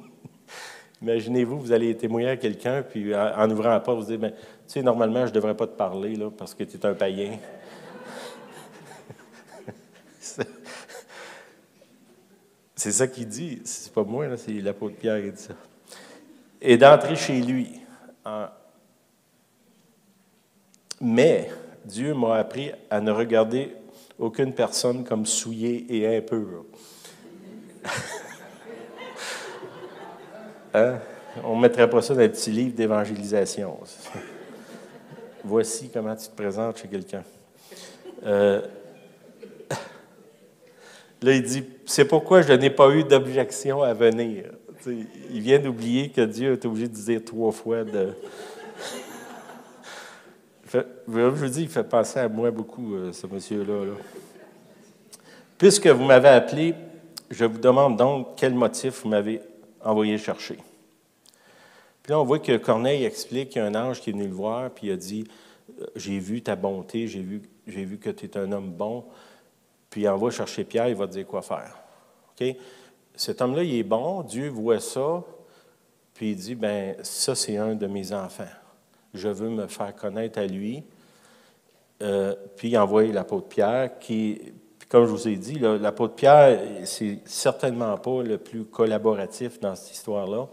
[1.02, 4.38] Imaginez-vous, vous allez témoigner à quelqu'un, puis en, ouvrant la porte, vous dites, ben, tu
[4.66, 7.38] sais, normalement, je ne devrais pas te parler là, parce que tu es un païen.
[12.74, 13.62] c'est ça qu'il dit.
[13.64, 15.54] C'est pas moi, c'est l'apôtre Pierre qui dit ça
[16.60, 17.80] et d'entrer chez lui.
[21.00, 21.50] Mais
[21.84, 23.76] Dieu m'a appris à ne regarder
[24.18, 26.64] aucune personne comme souillée et impure.
[30.74, 30.98] hein?
[31.44, 33.78] On ne mettrait pas ça dans un petit livre d'évangélisation.
[35.44, 37.22] Voici comment tu te présentes chez quelqu'un.
[38.24, 38.62] Euh,
[41.22, 44.46] là, il dit, c'est pourquoi je n'ai pas eu d'objection à venir
[44.86, 48.12] il vient d'oublier que Dieu est obligé de dire trois fois de.
[50.72, 53.94] je vous dis, il fait penser à moi beaucoup, euh, ce monsieur-là.
[55.58, 56.74] Puisque vous m'avez appelé,
[57.30, 59.40] je vous demande donc quel motif vous m'avez
[59.82, 60.58] envoyé chercher.
[62.02, 64.26] Puis là, on voit que Corneille explique qu'il y a un ange qui est venu
[64.28, 65.26] le voir, puis il a dit
[65.80, 69.04] euh, J'ai vu ta bonté, j'ai vu, j'ai vu que tu es un homme bon.
[69.90, 71.78] Puis il envoie chercher Pierre, il va te dire quoi faire.
[72.38, 72.56] OK?
[73.16, 75.24] Cet homme-là, il est bon, Dieu voit ça,
[76.14, 78.44] Puis il dit, ben ça, c'est un de mes enfants.
[79.14, 80.84] Je veux me faire connaître à lui.
[82.02, 84.40] Euh, puis il envoie l'apôtre Pierre, qui,
[84.88, 89.94] comme je vous ai dit, l'apôtre Pierre, c'est certainement pas le plus collaboratif dans cette
[89.94, 90.46] histoire-là.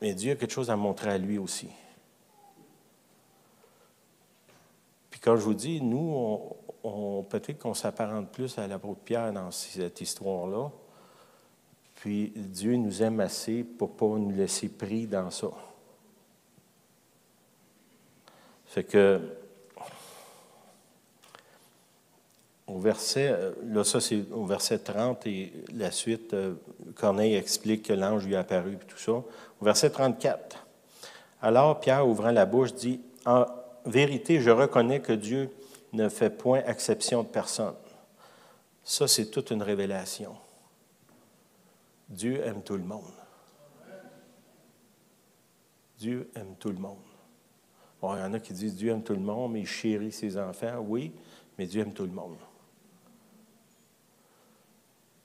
[0.00, 1.68] Mais Dieu a quelque chose à montrer à lui aussi.
[5.10, 6.48] Puis quand je vous dis, nous,
[6.84, 10.70] on, peut-être qu'on s'apparente plus à l'apôtre Pierre dans cette histoire-là.
[11.98, 15.48] Puis Dieu nous aime assez pour ne pas nous laisser pris dans ça.
[18.66, 19.20] Fait que
[22.68, 26.54] au verset, là ça c'est au verset 30 et la suite, euh,
[26.94, 29.12] Corneille explique que l'ange lui est apparu et tout ça.
[29.12, 29.24] Au
[29.64, 30.66] verset 34,
[31.42, 33.44] alors Pierre ouvrant la bouche dit, en
[33.86, 35.50] vérité je reconnais que Dieu
[35.94, 37.74] ne fait point exception de personne.
[38.84, 40.36] Ça c'est toute une révélation.
[42.08, 43.12] Dieu aime tout le monde.
[45.98, 46.96] Dieu aime tout le monde.
[48.00, 50.12] Bon, il y en a qui disent Dieu aime tout le monde, mais il chérit
[50.12, 50.78] ses enfants.
[50.78, 51.12] Oui,
[51.58, 52.36] mais Dieu aime tout le monde.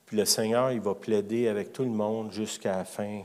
[0.06, 3.24] Puis le Seigneur, il va plaider avec tout le monde jusqu'à la fin,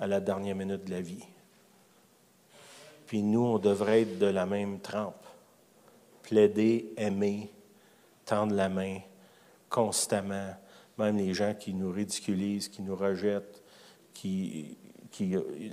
[0.00, 1.24] à la dernière minute de la vie.
[3.06, 5.24] Puis nous, on devrait être de la même trempe.
[6.22, 7.50] Plaider, aimer,
[8.24, 8.98] tendre la main
[9.70, 10.54] constamment
[10.98, 13.62] même les gens qui nous ridiculisent, qui nous rejettent,
[14.12, 14.76] qui,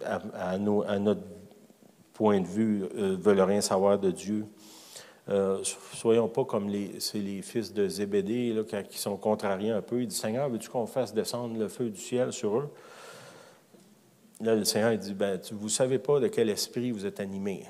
[0.06, 1.22] à, notre
[2.14, 4.46] point de vue, euh, veulent rien savoir de Dieu.
[5.28, 5.60] Euh,
[5.94, 10.02] soyons pas comme les, les fils de Zébédée là, qui sont contrariés un peu.
[10.02, 12.70] Ils disent Seigneur, veux-tu qu'on fasse descendre le feu du ciel sur eux?
[14.42, 17.20] Là, le Seigneur il dit ben, Vous ne savez pas de quel esprit vous êtes
[17.20, 17.64] animés.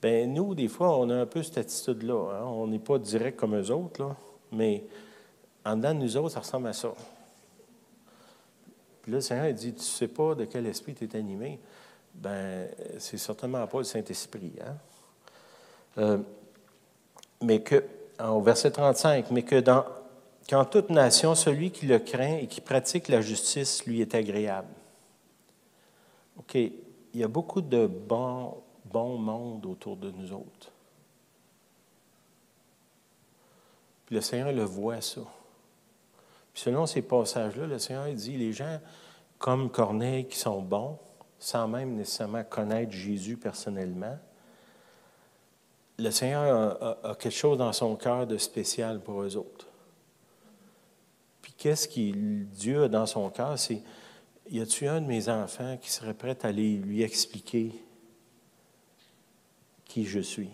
[0.00, 2.38] Ben, nous, des fois, on a un peu cette attitude-là.
[2.38, 2.44] Hein.
[2.44, 4.16] On n'est pas direct comme eux autres, là,
[4.52, 4.84] mais
[5.66, 6.92] en dedans de nous autres, ça ressemble à ça.
[9.02, 11.58] Puis là, le Seigneur dit Tu ne sais pas de quel esprit tu es animé
[12.14, 14.52] Ben, c'est certainement pas le Saint-Esprit.
[14.64, 14.76] Hein?
[15.98, 16.18] Euh,
[17.42, 17.82] mais que,
[18.22, 19.84] au verset 35, mais que dans,
[20.48, 24.72] qu'en toute nation, celui qui le craint et qui pratique la justice lui est agréable.
[26.38, 26.72] OK, il
[27.14, 30.70] y a beaucoup de bons, bons mondes autour de nous autres.
[34.06, 35.22] Puis le Seigneur le voit, ça
[36.56, 38.80] selon ces passages-là, le Seigneur dit les gens
[39.38, 40.98] comme Corneille qui sont bons,
[41.38, 44.18] sans même nécessairement connaître Jésus personnellement,
[45.98, 49.66] le Seigneur a, quelque chose dans son cœur de spécial pour eux autres.
[51.42, 53.58] Puis qu'est-ce que Dieu a dans son cœur?
[53.58, 53.82] C'est,
[54.50, 57.72] y a-tu un de mes enfants qui serait prêt à aller lui expliquer
[59.84, 60.50] qui je suis?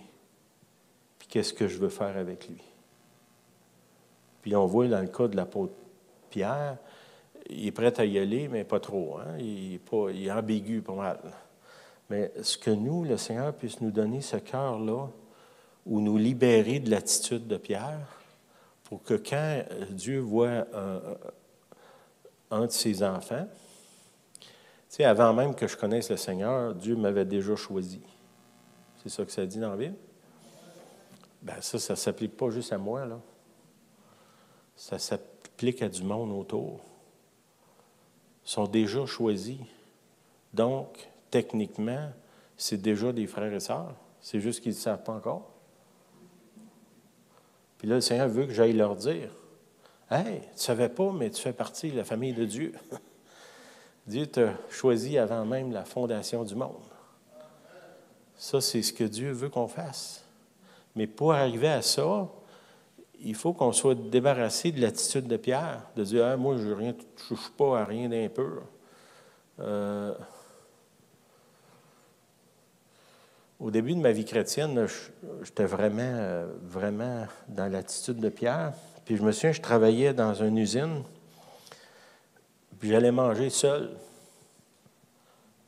[1.21, 2.61] Puis qu'est-ce que je veux faire avec lui?
[4.43, 5.75] Puis on voit dans le cas de l'apôtre
[6.33, 6.79] Pierre,
[7.51, 9.19] il est prêt à y aller, mais pas trop.
[9.19, 9.37] Hein.
[9.39, 9.79] Il,
[10.27, 11.19] est ambigu pas mal.
[12.09, 15.09] Mais ce que nous, le Seigneur, puisse nous donner ce cœur-là,
[15.85, 18.07] ou nous libérer de l'attitude de Pierre,
[18.85, 20.67] pour que quand Dieu voit
[22.51, 23.47] un, de ses enfants,
[24.41, 24.47] tu
[24.89, 28.01] sais, avant même que je connaisse le Seigneur, Dieu m'avait déjà choisi.
[29.03, 29.97] C'est ça que ça dit dans la Bible?
[31.43, 33.19] Ben ça, ça ne s'applique pas juste à moi, là.
[34.77, 35.32] Ça s'applique
[35.81, 36.81] à du monde autour,
[38.45, 39.59] sont déjà choisis.
[40.53, 42.11] Donc, techniquement,
[42.57, 43.95] c'est déjà des frères et sœurs.
[44.21, 45.49] C'est juste qu'ils ne savent pas encore.
[47.79, 49.31] Puis là, le Seigneur veut que j'aille leur dire
[50.11, 52.75] Hey, tu ne savais pas, mais tu fais partie de la famille de Dieu.
[54.07, 56.83] Dieu t'a choisi avant même la fondation du monde.
[58.37, 60.25] Ça, c'est ce que Dieu veut qu'on fasse.
[60.97, 62.29] Mais pour arriver à ça,
[63.25, 66.93] il faut qu'on soit débarrassé de l'attitude de Pierre, de dire ah, Moi, je ne
[66.93, 68.63] touche pas à rien d'impur.
[69.61, 70.15] Euh,
[73.61, 74.87] au début de ma vie chrétienne,
[75.43, 78.73] j'étais vraiment, vraiment dans l'attitude de Pierre.
[79.05, 81.03] Puis je me souviens, je travaillais dans une usine,
[82.79, 83.91] puis j'allais manger seul,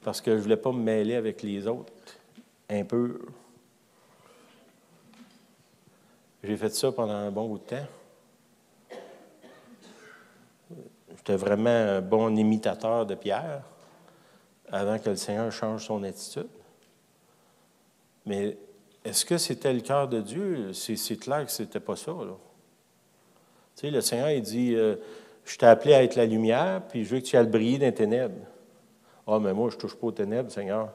[0.03, 1.93] parce que je ne voulais pas me mêler avec les autres
[2.69, 3.21] impurs.
[6.47, 7.87] J'ai fait ça pendant un bon bout de temps.
[11.17, 13.63] J'étais vraiment un bon imitateur de Pierre
[14.71, 16.49] avant que le Seigneur change son attitude.
[18.27, 18.59] Mais
[19.05, 20.75] est-ce que c'était le cœur de Dieu?
[20.75, 22.13] C'est clair que ce n'était pas ça.
[22.13, 22.37] Là.
[23.77, 24.97] Tu sais, le Seigneur, il dit euh,
[25.47, 27.87] Je t'ai appelé à être la lumière, puis je veux que tu ailles briller dans
[27.87, 28.47] les ténèbres.
[29.27, 30.93] Ah, mais moi, je ne touche pas aux ténèbres, Seigneur.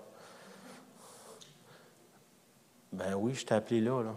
[2.93, 4.15] Ben oui, je t'ai appelé là, là.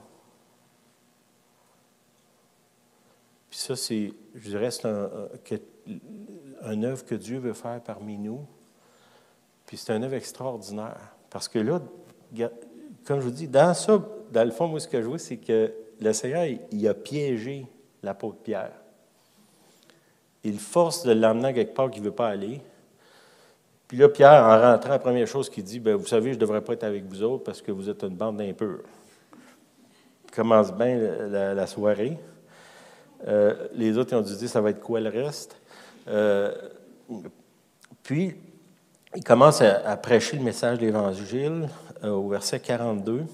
[3.52, 8.46] Puis ça, c'est, je dirais, c'est un, œuvre que Dieu veut faire parmi nous.
[9.66, 11.14] Puis c'est un œuvre extraordinaire.
[11.28, 11.82] Parce que là,
[13.04, 15.36] comme je vous dis, dans ça, dans le fond, moi, ce que je vois, c'est
[15.36, 17.66] que le Seigneur, il a piégé
[18.02, 18.72] l'apôtre Pierre.
[20.44, 22.58] Il force de l'emmener quelque part qu'il ne veut pas aller.
[23.86, 26.40] Puis là, Pierre, en rentrant, la première chose qu'il dit, ben, vous savez, je ne
[26.40, 28.80] devrais pas être avec vous autres parce que vous êtes une bande d'impurs.
[30.34, 30.96] Commence bien
[31.28, 32.16] la, soirée.
[33.26, 35.56] Euh, les autres ont dit, ça va être quoi le reste?
[36.08, 36.52] Euh,
[38.02, 38.34] puis,
[39.14, 41.68] il commence à, prêcher le message de l'Évangile
[42.02, 43.24] euh, au verset 42.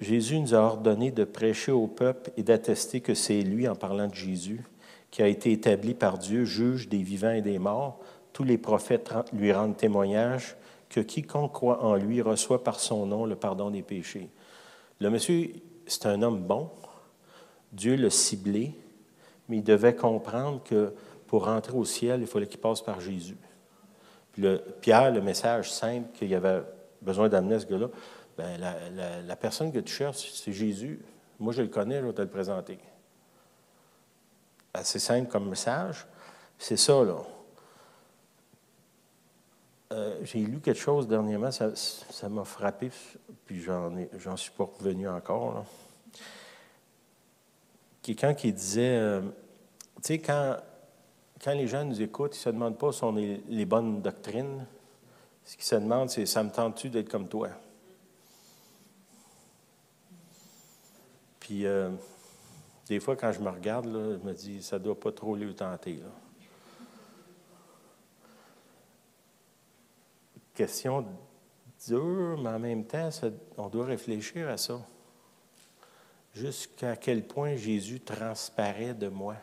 [0.00, 4.06] Jésus nous a ordonné de prêcher au peuple et d'attester que c'est lui, en parlant
[4.06, 4.62] de Jésus,
[5.10, 8.00] qui a été établi par Dieu, juge des vivants et des morts.
[8.32, 10.56] Tous les prophètes lui rendent témoignage
[10.88, 14.28] que quiconque croit en lui reçoit par son nom le pardon des péchés.
[15.00, 15.50] Le monsieur,
[15.86, 16.70] c'est un homme bon.
[17.74, 18.72] Dieu l'a ciblé,
[19.48, 20.94] mais il devait comprendre que
[21.26, 23.36] pour rentrer au ciel, il fallait qu'il passe par Jésus.
[24.32, 26.62] Puis le, Pierre, le message simple qu'il y avait
[27.02, 27.88] besoin d'amener ce gars-là,
[28.38, 28.60] ben,
[29.26, 31.00] la, personne que tu cherches, c'est Jésus.
[31.38, 32.78] Moi, je le connais, je vais te le présenter.
[34.72, 36.06] Assez simple comme message.
[36.58, 37.16] C'est ça, là.
[39.92, 42.90] Euh, j'ai lu quelque chose dernièrement, ça, m'a frappé,
[43.44, 45.64] puis j'en suis pas revenu encore.
[48.04, 50.58] Quelqu'un qui disait, euh, tu sais, quand,
[51.42, 54.02] quand les gens nous écoutent, ils ne se demandent pas si on est les bonnes
[54.02, 54.66] doctrines.
[55.42, 57.48] Ce qu'ils se demandent, c'est ça me tente-tu d'être comme toi?
[61.40, 61.88] Puis, euh,
[62.88, 65.54] des fois, quand je me regarde, je me dis, ça ne doit pas trop lui
[65.54, 66.02] tenter.
[70.52, 71.06] Question
[71.88, 73.08] dure, mais en même temps,
[73.56, 74.78] on doit réfléchir à ça.
[76.34, 79.36] Jusqu'à quel point Jésus transparaît de moi?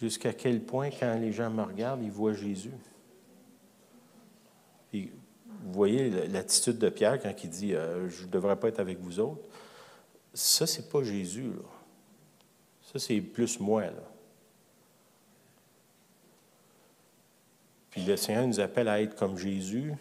[0.00, 2.72] Jusqu'à quel point, quand les gens me regardent, ils voient Jésus?
[4.92, 8.98] Vous voyez l'attitude de Pierre quand il dit euh, Je ne devrais pas être avec
[8.98, 9.42] vous autres.
[10.32, 11.52] Ça, c'est pas Jésus.
[12.82, 13.84] Ça, c'est plus moi.
[17.90, 19.94] Puis le Seigneur nous appelle à être comme Jésus,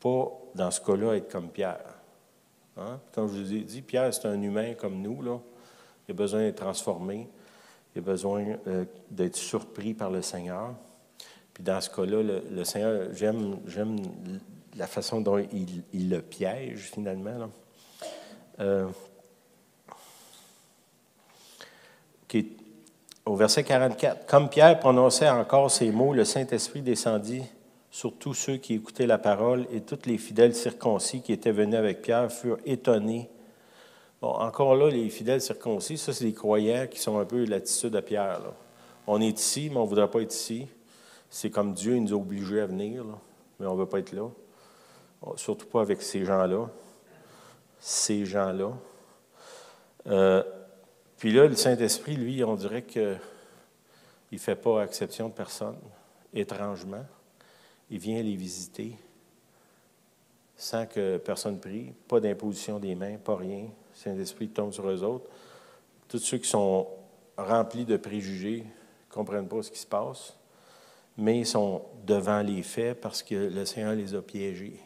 [0.00, 1.95] pas dans ce cas-là être comme Pierre.
[2.76, 3.00] Hein?
[3.12, 5.22] Comme je vous ai dit, Pierre, c'est un humain comme nous.
[5.22, 5.38] Là.
[6.08, 7.28] Il a besoin d'être transformé.
[7.94, 10.74] Il a besoin euh, d'être surpris par le Seigneur.
[11.54, 13.56] Puis dans ce cas-là, le, Seigneur, j'aime,
[14.76, 17.50] la façon dont il, le piège finalement.
[18.60, 18.86] Euh,
[23.26, 27.42] au verset 44, Comme Pierre prononçait encore ces mots, le Saint-Esprit descendit
[27.96, 31.76] sur tous ceux qui écoutaient la parole, et tous les fidèles circoncis qui étaient venus
[31.76, 33.30] avec Pierre furent étonnés.
[34.20, 37.92] Bon, encore là, les fidèles circoncis, ça, c'est les croyants qui sont un peu l'attitude
[37.92, 38.42] de Pierre.
[39.06, 40.68] On est ici, mais on ne voudrait pas être ici.
[41.30, 43.02] C'est comme Dieu nous a obligés à venir,
[43.58, 44.28] mais on ne veut pas être là.
[45.36, 46.68] Surtout pas avec ces gens-là.
[47.80, 48.72] Ces gens-là.
[50.06, 50.42] Euh,
[51.16, 53.18] puis là, le Saint-Esprit, lui, on dirait qu'il
[54.32, 55.78] ne fait pas exception de personne,
[56.34, 57.06] étrangement.
[57.90, 58.96] Il vient les visiter
[60.56, 63.68] sans que personne prie, pas d'imposition des mains, pas rien.
[63.92, 65.26] Saint-Esprit tombe sur eux autres.
[66.08, 66.88] Tous ceux qui sont
[67.36, 70.36] remplis de préjugés ne comprennent pas ce qui se passe,
[71.18, 74.80] mais ils sont devant les faits parce que le Seigneur les a piégés.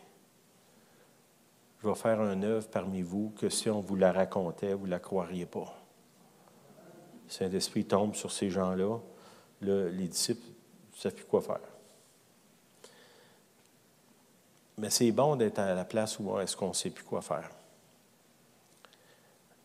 [1.82, 4.90] Je vais faire un œuvre parmi vous que si on vous la racontait, vous ne
[4.90, 5.74] la croiriez pas.
[7.28, 8.98] Saint-Esprit tombe sur ces gens-là.
[9.62, 11.69] les disciples ne savent plus quoi faire.
[14.80, 17.50] Mais c'est bon d'être à la place où est-ce qu'on ne sait plus quoi faire.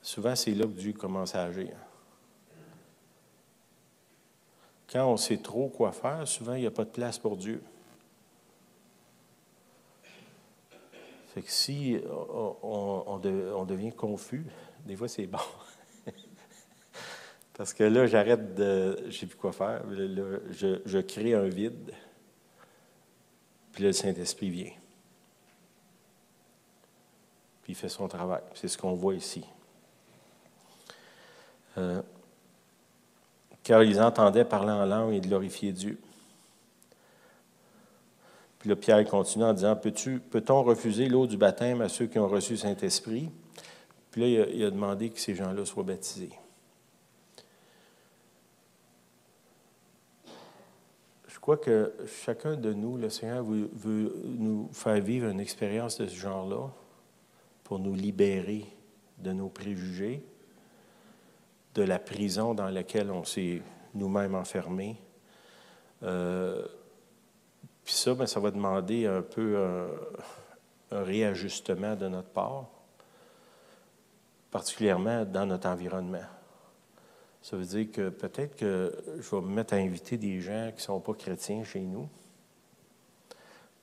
[0.01, 1.73] Souvent, c'est là que Dieu commence à agir.
[4.91, 7.63] Quand on sait trop quoi faire, souvent, il n'y a pas de place pour Dieu.
[11.34, 11.97] Fait que si
[12.62, 13.17] on
[13.65, 14.45] devient confus,
[14.86, 15.39] des fois, c'est bon.
[17.57, 18.97] Parce que là, j'arrête de.
[19.03, 19.82] Je ne sais plus quoi faire.
[19.89, 21.93] je, crée un vide.
[23.72, 24.72] Puis là, le Saint-Esprit vient.
[27.66, 28.41] Puis il fait son travail.
[28.53, 29.43] C'est ce qu'on voit ici.
[31.78, 32.01] Euh,
[33.63, 35.99] car ils entendaient parler en langue et glorifier Dieu.
[38.59, 42.30] Puis là, Pierre continue en disant Peut-on refuser l'eau du baptême à ceux qui ont
[42.30, 43.30] reçu le Saint-Esprit?
[44.11, 46.32] Puis là, il a demandé que ces gens-là soient baptisés.
[51.45, 51.93] crois que
[52.26, 56.72] chacun de nous, le Seigneur veut, nous faire vivre une expérience de ce genre-là
[57.66, 58.66] pour nous libérer
[59.18, 60.24] de nos préjugés,
[61.74, 63.61] de la prison dans laquelle on s'est
[63.93, 64.95] nous-mêmes enfermés,
[66.03, 66.66] euh,
[67.84, 69.57] ça, ben, ça va demander un peu
[70.91, 72.68] un réajustement de notre part,
[74.51, 76.24] particulièrement dans notre environnement.
[77.41, 80.78] Ça veut dire que peut-être que je vais me mettre à inviter des gens qui
[80.78, 82.09] ne sont pas chrétiens chez nous.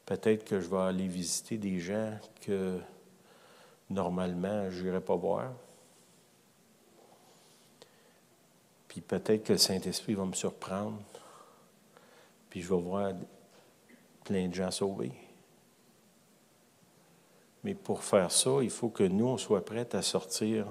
[0.04, 2.80] Peut-être que je vais aller visiter des gens que
[3.92, 5.52] normalement je n'irais pas voir.
[8.88, 10.98] Puis peut-être que le Saint-Esprit va me surprendre.
[12.50, 13.12] Puis je vais voir
[14.24, 15.12] plein de gens sauvés.
[17.64, 20.66] Mais pour faire ça, il faut que nous, on soit prêts à sortir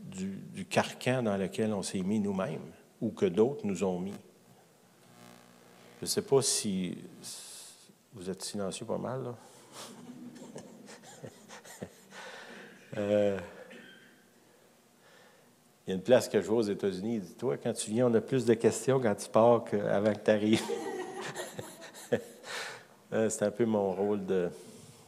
[0.00, 4.14] du, carcan dans lequel on s'est mis nous-mêmes ou que d'autres nous ont mis.
[5.98, 6.98] Je ne sais pas si
[8.12, 9.34] vous êtes silencieux pas mal, là.
[12.96, 13.38] Euh,
[15.86, 17.20] il y a une place que je vois aux États-Unis.
[17.20, 20.24] Dis toi, quand tu viens, on a plus de questions quand tu pars qu'avant que
[20.24, 20.62] tu arrives.
[23.12, 24.48] Euh, c'est un peu mon rôle de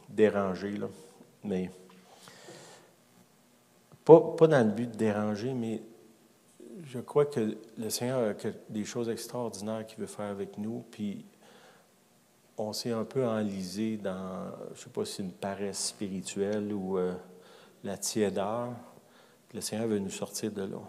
[0.07, 0.87] déranger, là.
[1.43, 1.69] Mais
[4.05, 5.81] pas, pas dans le but de déranger, mais
[6.85, 11.25] je crois que le Seigneur a des choses extraordinaires qu'il veut faire avec nous, puis
[12.57, 16.97] on s'est un peu enlisé dans, je ne sais pas si une paresse spirituelle ou
[16.97, 17.13] euh,
[17.83, 18.69] la tiédeur.
[19.53, 20.81] Le Seigneur veut nous sortir de là.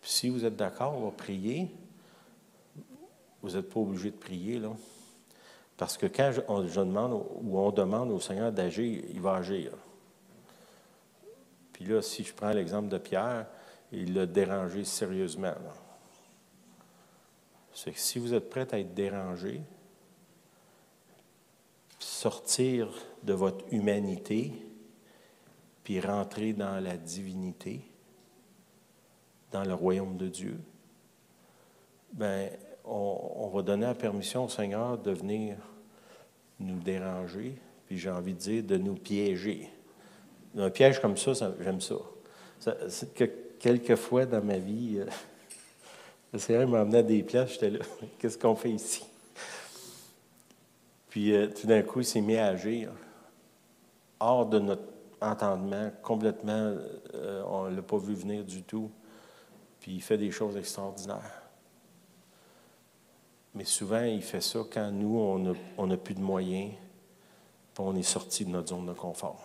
[0.00, 1.70] Puis si vous êtes d'accord, on va prier.
[3.42, 4.72] Vous n'êtes pas obligé de prier, là.
[5.76, 9.72] Parce que quand je, demande ou on demande au Seigneur d'agir, il va agir.
[11.72, 13.46] Puis là, si je prends l'exemple de Pierre,
[13.90, 15.54] il l'a dérangé sérieusement.
[17.74, 19.60] C'est que si vous êtes prêt à être dérangé,
[21.98, 22.88] sortir
[23.22, 24.52] de votre humanité,
[25.84, 27.80] puis rentrer dans la divinité,
[29.50, 30.58] dans le royaume de Dieu,
[32.12, 32.50] ben,
[32.84, 35.56] on, va donner la permission au Seigneur de venir
[36.60, 37.56] nous déranger,
[37.86, 39.68] puis j'ai envie de dire de nous piéger.
[40.56, 41.96] Un piège comme ça, j'aime ça.
[43.14, 43.24] que
[43.58, 45.06] quelques fois dans ma vie, euh,
[46.32, 47.78] le Seigneur m'emmenait des pièges, j'étais là,
[48.18, 49.04] qu'est-ce qu'on fait ici?
[51.08, 52.90] Puis euh, tout d'un coup, il s'est mis à agir
[54.20, 54.91] hors de notre
[55.22, 56.74] entendement, complètement,
[57.14, 58.90] euh, on ne l'a pas vu venir du tout.
[59.80, 61.42] Puis il fait des choses extraordinaires.
[63.54, 65.18] Mais souvent, il fait ça quand nous,
[65.76, 66.72] on n'a plus de moyens,
[67.74, 69.42] puis on est sorti de notre zone de confort.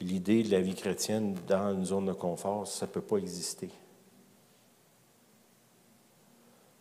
[0.00, 3.70] L'idée de la vie chrétienne dans une zone de confort, ça ne peut pas exister.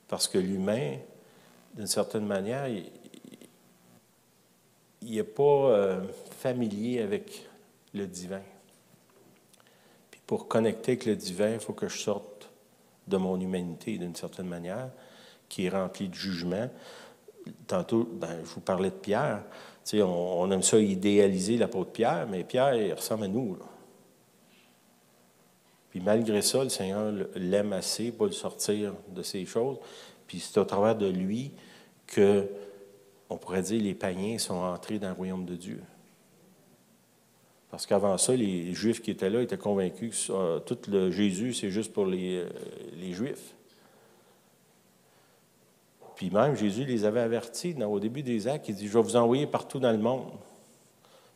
[0.07, 0.97] Parce que l'humain,
[1.73, 3.00] d'une certaine manière, il
[5.01, 6.01] n'est pas euh,
[6.39, 7.47] familier avec
[7.93, 8.41] le divin.
[10.09, 12.49] Puis pour connecter avec le divin, il faut que je sorte
[13.07, 14.89] de mon humanité d'une certaine manière
[15.49, 16.69] qui est rempli de jugement.
[17.67, 19.43] Tantôt, ben, je vous parlais de Pierre.
[19.93, 23.57] On, on, aime ça idéaliser l'apôtre Pierre, mais Pierre, il ressemble à nous.
[25.91, 29.77] Puis malgré ça, le Seigneur l'aime assez pour le sortir de ces choses.
[30.25, 31.51] Puis c'est au travers de lui
[32.07, 32.47] que,
[33.31, 35.81] on pourrait dire, les païens sont entrés dans le royaume de Dieu.
[37.69, 41.71] Parce qu'avant ça, les Juifs qui étaient là étaient convaincus que tout le Jésus, c'est
[41.71, 42.49] juste pour les, euh,
[42.97, 43.55] les Juifs.
[46.15, 48.67] Puis même, Jésus les avait avertis au début des actes.
[48.67, 50.33] Il dit Je vais vous envoyer partout dans le monde.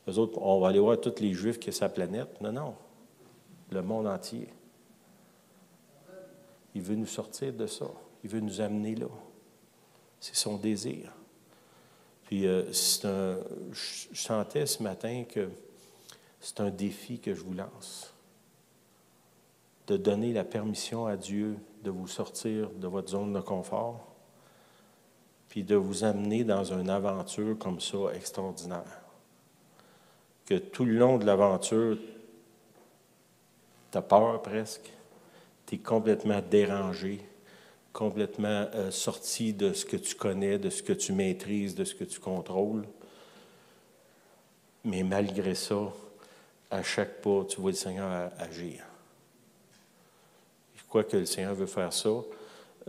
[0.05, 2.41] Les autres, on va aller voir tous les Juifs qui sont la planète.
[2.41, 2.75] Non, non.
[3.71, 4.49] Le monde entier.
[6.75, 7.87] Il veut nous sortir de ça.
[8.23, 9.07] Il veut nous amener là.
[10.19, 11.13] C'est son désir.
[12.25, 12.63] Puis euh,
[13.03, 13.37] un,
[13.71, 15.49] je sentais ce matin que
[16.39, 18.13] c'est un défi que je vous lance.
[19.87, 24.15] De donner la permission à Dieu de vous sortir de votre zone de confort
[25.55, 29.01] puis de vous amener dans une aventure comme ça extraordinaire.
[30.45, 31.97] Que tout le long de l'aventure,
[33.91, 34.91] tu as peur presque,
[35.65, 37.25] tu es complètement dérangé,
[37.95, 41.95] complètement euh, sorti de ce que tu connais, de ce que tu maîtrises, de ce
[41.95, 42.85] que tu contrôles.
[44.83, 45.93] Mais malgré ça,
[46.69, 48.83] à chaque pas, tu vois le Seigneur agir.
[50.75, 52.09] Je crois que le Seigneur veut faire ça.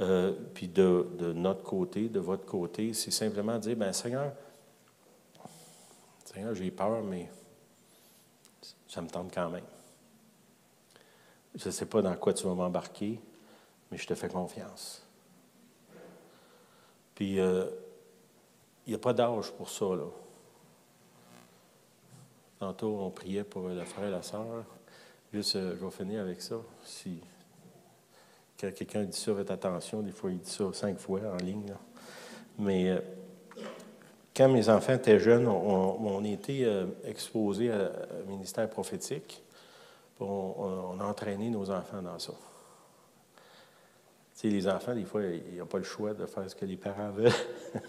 [0.00, 4.32] Euh, puis de, notre côté, de votre côté, c'est simplement dire, ben Seigneur,
[6.24, 7.30] Seigneur, j'ai peur, mais
[8.88, 9.64] ça me tente quand même.
[11.54, 13.20] Je ne sais pas dans quoi tu vas m'embarquer,
[13.90, 15.02] mais je te fais confiance.
[17.14, 17.66] Puis, euh,
[18.86, 20.06] il n'y a pas d'âge pour ça, là.
[22.58, 24.64] Tantôt, on priait pour le frère et la sœur.
[25.32, 26.56] Juste, euh, je vais finir avec ça.
[26.84, 27.20] Si
[28.56, 31.74] quelqu'un dit ça, faites attention, des fois il dit ça cinq fois en ligne.
[32.58, 33.00] Mais euh,
[34.34, 39.42] quand mes enfants étaient jeunes, on, été euh, exposés au ministère prophétique.
[40.18, 42.32] On, a entraîné nos enfants dans ça.
[44.36, 46.76] Sais, les enfants, des fois, ils n'ont pas le choix de faire ce que les
[46.76, 47.32] parents veulent.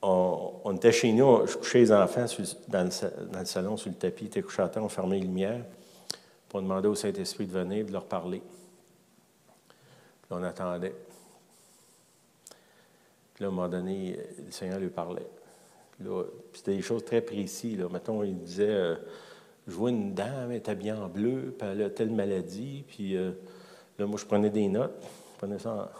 [0.00, 2.24] on, était chez nous, je couchais les enfants
[2.68, 5.62] dans, le, salon, sur le tapis, ils étaient couchés à terre, on fermait les lumières,
[6.48, 8.40] pour demander au Saint-Esprit de venir, de leur parler.
[9.68, 10.94] Puis on attendait.
[13.34, 15.28] Puis là, à un moment donné, le Seigneur lui parlait.
[15.98, 16.08] Puis
[16.54, 17.78] c'était des choses très précises.
[17.78, 17.88] Là.
[17.92, 18.96] Mettons, il disait euh,
[19.66, 22.84] Je vois une dame, elle est habillée en bleu, puis elle a telle maladie.
[22.88, 23.32] Puis euh,
[23.98, 25.02] là, moi, je prenais des notes.
[25.32, 25.90] Je prenais ça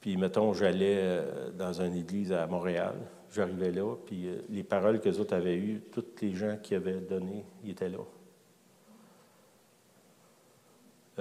[0.00, 2.94] Puis, mettons, j'allais euh, dans une église à Montréal.
[3.32, 6.94] J'arrivais là, puis les paroles que les autres avaient eues, tous les gens qui avaient
[6.94, 7.98] donné, ils étaient là.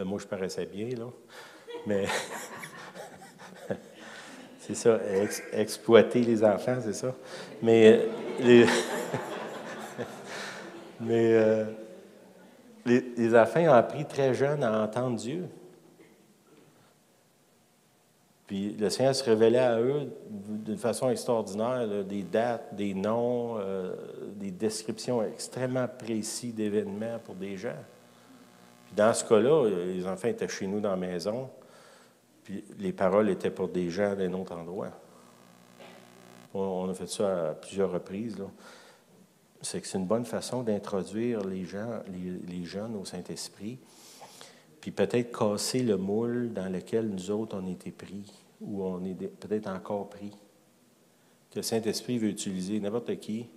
[0.06, 1.10] moi, je paraissais bien, là.
[1.86, 2.06] Mais.
[4.68, 5.00] C'est ça,
[5.54, 7.16] exploiter les enfants, c'est ça.
[7.62, 8.06] Mais, euh,
[8.41, 8.66] les,
[11.00, 11.64] mais euh,
[12.88, 15.47] les, enfants ont appris très jeunes à entendre Dieu.
[18.47, 23.93] Puis le Seigneur se révélait à eux d'une façon extraordinaire, des dates, des noms, euh,
[24.35, 27.75] des descriptions extrêmement précises d'événements pour des gens.
[28.85, 31.49] Puis dans ce cas-là, les enfants étaient chez nous dans la maison.
[32.45, 34.91] Puis les paroles étaient pour des gens d'un autre endroit.
[36.53, 38.38] On a fait ça à plusieurs reprises.
[39.62, 42.01] C'est que c'est une bonne façon d'introduire les gens,
[42.47, 43.80] les, jeunes au Saint-Esprit,
[44.80, 48.32] puis peut-être casser le moule dans lequel nous autres on était pris,
[48.62, 50.32] ou on est peut-être encore pris.
[51.51, 53.47] Que le Saint-Esprit veut utiliser n'importe qui,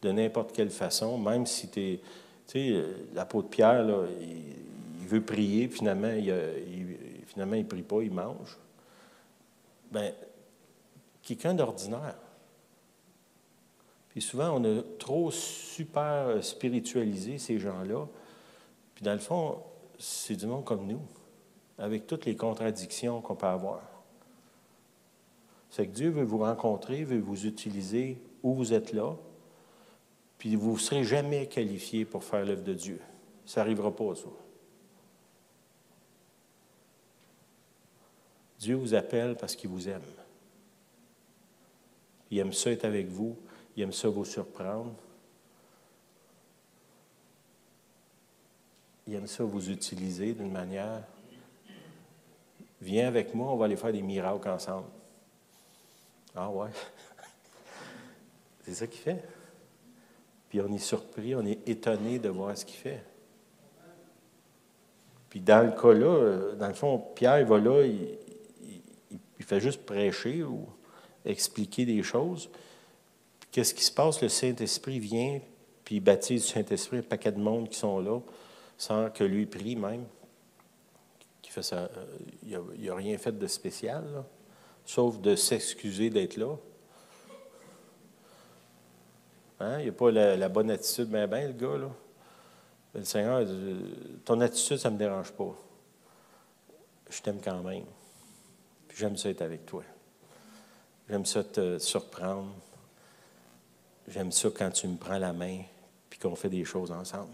[0.00, 2.00] de n'importe quelle façon, même si tu es.
[2.46, 2.84] Tu sais,
[3.14, 6.96] l'apôtre Pierre, là, il, veut prier, finalement, il, il
[7.32, 8.58] finalement, il ne prie pas, il mange.
[9.90, 10.12] Bien,
[11.22, 12.16] quelqu'un d'ordinaire.
[14.12, 18.06] Puis souvent, on a trop super spiritualisé ces gens-là.
[18.94, 19.58] Puis dans le fond,
[19.98, 21.00] c'est du monde comme nous,
[21.78, 23.80] avec toutes les contradictions qu'on peut avoir.
[25.70, 29.16] C'est que Dieu veut vous rencontrer, veut vous utiliser où vous êtes là,
[30.36, 33.00] puis vous ne serez jamais qualifié pour faire l'œuvre de Dieu.
[33.46, 34.28] Ça n'arrivera pas, ça.
[38.58, 40.02] Dieu vous appelle parce qu'il vous aime.
[42.30, 43.36] Il aime ça être avec vous.
[43.76, 44.92] Il aime ça vous surprendre.
[49.06, 51.02] Il aime ça vous utiliser d'une manière.
[52.80, 54.88] Viens avec moi, on va aller faire des miracles ensemble.
[56.34, 56.70] Ah ouais.
[58.64, 59.22] C'est ça qu'il fait.
[60.48, 63.02] Puis on est surpris, on est étonné de voir ce qu'il fait.
[65.30, 70.42] Puis dans le cas là, dans le fond, Pierre va là, il fait juste prêcher
[70.42, 70.66] ou
[71.24, 72.50] expliquer des choses.
[73.52, 74.20] Qu'est-ce qui se passe?
[74.20, 75.40] Le Saint-Esprit vient,
[75.84, 78.18] puis il baptise le Saint-Esprit un paquet de monde qui sont là,
[78.76, 80.04] sans que lui prie même.
[81.72, 81.88] Euh,
[82.42, 84.24] il n'a rien fait de spécial,
[84.86, 86.56] sauf de s'excuser d'être là.
[89.60, 89.80] Hein?
[89.80, 91.90] Il n'a pas la, bonne attitude, mais ben, le gars, là.
[92.94, 93.46] Le Seigneur,
[94.24, 95.54] ton attitude, ça ne me dérange pas.
[97.10, 97.84] Je t'aime quand même
[98.96, 99.82] j'aime ça être avec toi.
[101.08, 102.54] J'aime ça te surprendre.
[104.12, 105.62] J'aime ça quand tu me prends la main
[106.10, 107.32] puis qu'on fait des choses ensemble.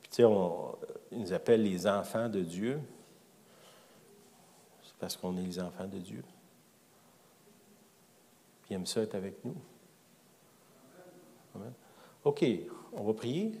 [0.00, 0.76] Puis tu sais, on,
[1.10, 2.78] ils nous appellent les enfants de Dieu.
[4.84, 6.22] C'est parce qu'on est les enfants de Dieu.
[8.62, 9.56] Puis aiment ça être avec nous.
[11.56, 11.72] Amen.
[12.22, 12.44] OK,
[12.92, 13.52] on va prier.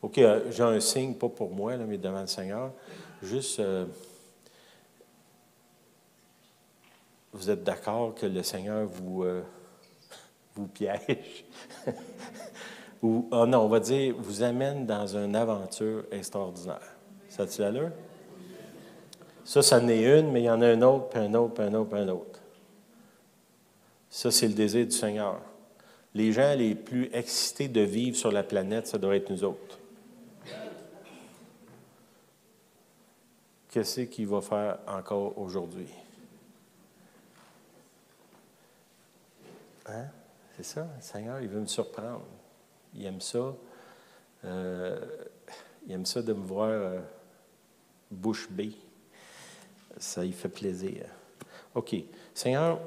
[0.00, 2.72] OK, euh, j'ai un signe, pas pour moi, mais devant le Seigneur.
[3.22, 3.60] Juste.
[3.60, 3.84] Euh,
[7.36, 9.42] vous êtes d'accord que le Seigneur vous, euh,
[10.72, 11.44] piège?
[13.02, 16.96] Ou, oh non, on va dire, vous amène dans une aventure extraordinaire.
[17.28, 17.90] Ça tu l'allure?
[19.44, 21.64] Ça, ça est une, mais il y en a un autre, puis un autre, puis
[21.64, 22.40] un autre, puis un autre.
[24.10, 25.40] Ça, c'est le désir du Seigneur.
[26.14, 29.78] Les gens les plus excités de vivre sur la planète, ça doit être nous autres.
[33.68, 35.88] Qu'est-ce qu'il va faire encore aujourd'hui?
[39.88, 40.06] Hein?
[40.56, 42.24] C'est ça, Seigneur, il veut me surprendre.
[42.94, 43.54] Il aime ça.
[44.44, 44.98] Euh,
[45.86, 46.98] il aime ça de me voir euh,
[48.10, 48.72] bouche bée.
[49.98, 51.04] Ça il fait plaisir.
[51.74, 51.94] OK.
[52.34, 52.80] Seigneur,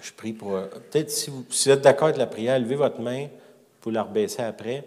[0.00, 0.54] je prie pour.
[0.54, 3.28] Euh, peut-être si vous, vous êtes d'accord avec la prière, levez votre main,
[3.80, 4.86] pour la rebaisser après.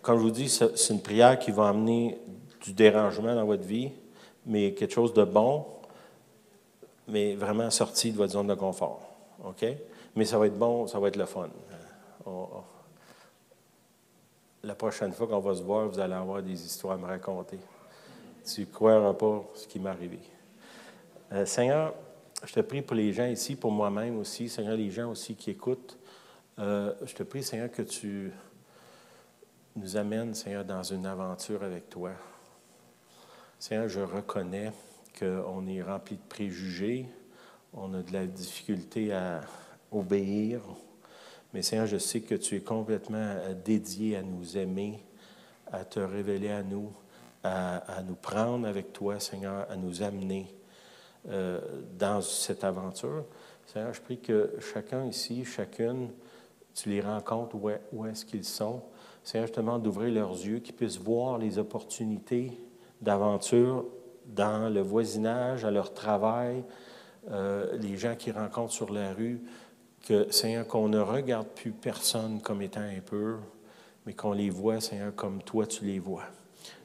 [0.00, 2.18] comme je vous dis, c'est une prière qui va amener
[2.62, 3.90] du dérangement dans votre vie,
[4.46, 5.66] mais quelque chose de bon,
[7.08, 9.02] mais vraiment sorti de votre zone de confort.
[9.44, 9.66] OK?
[10.16, 11.48] Mais ça va être bon, ça va être le fun.
[14.62, 17.58] la prochaine fois qu'on va se voir, vous allez avoir des histoires à me raconter.
[18.44, 20.20] Tu ne croiras pas ce qui m'est arrivé.
[21.32, 21.94] Euh, Seigneur,
[22.44, 25.50] je te prie pour les gens ici, pour moi-même aussi, Seigneur, les gens aussi qui
[25.50, 25.98] écoutent.
[26.58, 28.32] Euh, je te prie, Seigneur, que tu
[29.76, 32.12] nous amènes, Seigneur, dans une aventure avec toi.
[33.58, 34.72] Seigneur, je reconnais
[35.18, 37.06] qu'on est rempli de préjugés,
[37.72, 39.40] on a de la difficulté à
[39.90, 40.60] obéir,
[41.52, 45.04] mais Seigneur, je sais que tu es complètement euh, dédié à nous aimer,
[45.70, 46.92] à te révéler à nous,
[47.44, 50.52] à, nous prendre avec toi, Seigneur, à nous amener
[51.28, 51.60] euh,
[51.98, 53.24] dans cette aventure.
[53.66, 56.08] Seigneur, je prie que chacun ici, chacune,
[56.74, 58.82] tu les rencontres où, où est-ce qu'ils sont.
[59.22, 62.58] Seigneur, je te demande d'ouvrir leurs yeux, qu'ils puissent voir les opportunités
[63.00, 63.84] d'aventure
[64.26, 66.64] dans le voisinage, à leur travail,
[67.30, 69.40] euh, les gens qui rencontrent sur la rue,
[70.04, 73.38] que, Seigneur, qu'on ne regarde plus personne comme étant impur,
[74.06, 76.24] mais qu'on les voit, Seigneur, comme toi tu les vois.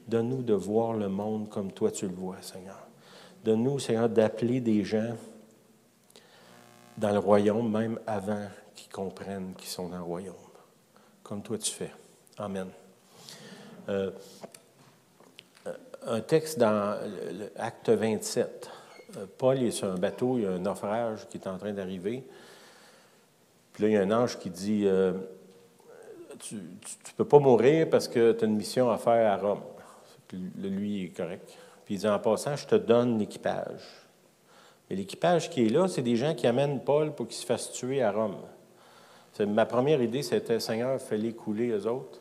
[0.07, 2.79] Donne-nous de voir le monde comme toi tu le vois, Seigneur.
[3.43, 5.15] Donne-nous, Seigneur, d'appeler des gens
[6.97, 10.35] dans le royaume, même avant qu'ils comprennent qu'ils sont dans le royaume,
[11.23, 11.91] comme toi tu fais.
[12.37, 12.67] Amen.
[13.89, 14.11] Euh,
[16.05, 16.97] un texte dans
[17.57, 18.69] l'acte 27.
[19.17, 21.73] Euh, Paul est sur un bateau, il y a un naufrage qui est en train
[21.73, 22.23] d'arriver.
[23.79, 25.13] Puis là, il y a un ange qui dit euh,
[26.37, 26.59] Tu ne
[27.15, 29.61] peux pas mourir parce que tu as une mission à faire à Rome.
[30.57, 31.57] Lui est correct.
[31.85, 33.79] Puis il dit En passant, je te donne l'équipage.
[34.89, 37.71] Mais l'équipage qui est là, c'est des gens qui amènent Paul pour qu'il se fasse
[37.71, 38.35] tuer à Rome.
[39.39, 42.19] Ma première idée, c'était Seigneur, fais-les couler eux autres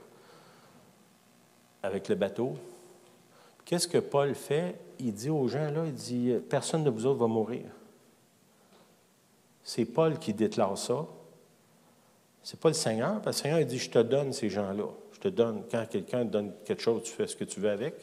[1.82, 2.54] avec le bateau.
[3.64, 4.76] Qu'est-ce que Paul fait?
[5.00, 7.64] Il dit aux gens, là, il dit, personne de vous autres va mourir.
[9.64, 11.04] C'est Paul qui déclare ça.
[12.42, 14.88] C'est pas le Seigneur, parce que le Seigneur il dit, je te donne ces gens-là.
[15.12, 17.70] Je te donne, quand quelqu'un te donne quelque chose, tu fais ce que tu veux
[17.70, 17.94] avec.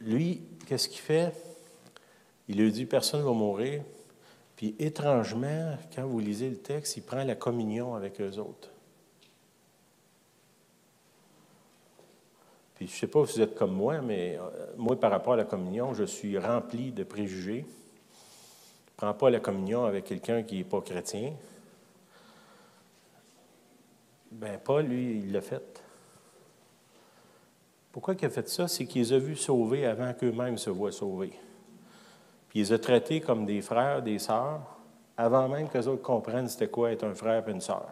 [0.00, 1.32] Lui, qu'est-ce qu'il fait?
[2.48, 3.82] Il lui dit, personne ne va mourir.
[4.56, 8.72] Puis étrangement, quand vous lisez le texte, il prend la communion avec eux autres.
[12.86, 15.36] je ne sais pas si vous êtes comme moi, mais euh, moi, par rapport à
[15.36, 17.64] la communion, je suis rempli de préjugés.
[18.92, 21.32] Ne prends pas la communion avec quelqu'un qui n'est pas chrétien.
[24.30, 25.82] Ben, Paul, lui, il l'a fait.
[27.90, 28.68] Pourquoi il a fait ça?
[28.68, 31.38] C'est qu'il les a vus sauver avant qu'eux-mêmes se voient sauvés.
[32.48, 34.60] Puis il les a traités comme des frères, des sœurs,
[35.16, 37.88] avant même qu'eux autres comprennent c'était quoi être un frère et une sœur.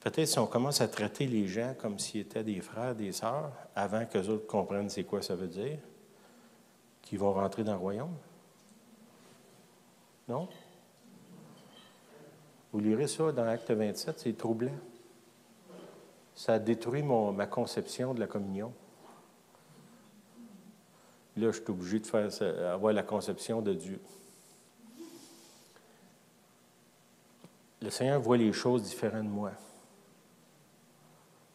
[0.00, 3.52] Peut-être si on commence à traiter les gens comme s'ils étaient des frères, des sœurs,
[3.76, 5.78] avant que les autres comprennent c'est quoi ça veut dire,
[7.12, 8.16] qu'ils vont rentrer dans le royaume?
[10.26, 10.48] Non?
[12.72, 14.72] Vous lirez ça dans l'acte 27, c'est troublant.
[16.34, 18.72] Ça a détruit ma conception de la communion.
[21.36, 22.30] Là, je suis obligé de faire
[22.72, 24.00] avoir la conception de Dieu.
[27.82, 29.52] Le Seigneur voit les choses différentes de moi.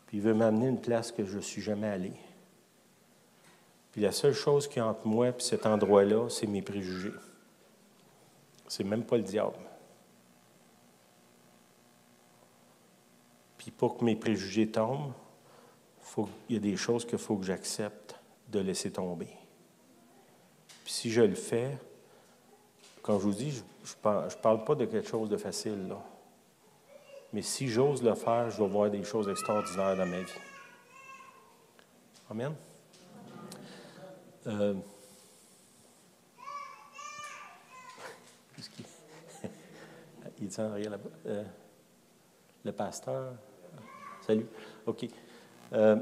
[0.05, 2.13] Puis il veut m'amener une place que je ne suis jamais allé.
[3.91, 7.13] Puis la seule chose qui est entre moi et cet endroit-là, c'est mes préjugés.
[8.67, 9.57] C'est même pas le diable.
[13.57, 15.13] Puis pour que mes préjugés tombent,
[16.49, 18.15] il y a des choses qu'il faut que j'accepte
[18.49, 19.29] de laisser tomber.
[20.83, 21.77] Puis si je le fais,
[23.01, 25.95] comme je vous dis, je ne parle, pas de quelque chose de facile.
[27.33, 30.31] Mais si j'ose le faire, je vais voir des choses extraordinaires dans ma vie.
[32.29, 32.55] Amen.
[34.47, 34.73] Euh,
[40.39, 41.09] il dit en arrière là-bas?
[41.25, 41.43] Euh,
[42.63, 43.33] le pasteur?
[44.25, 44.47] Salut.
[44.85, 45.05] OK.
[45.73, 45.97] Euh,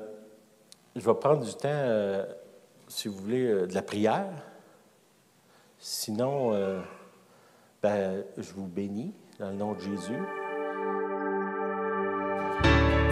[0.96, 2.26] je vais prendre du temps,
[2.88, 4.32] si vous voulez, de la prière.
[5.80, 6.52] Sinon,
[7.82, 10.22] ben, je vous bénis dans le nom de Jésus.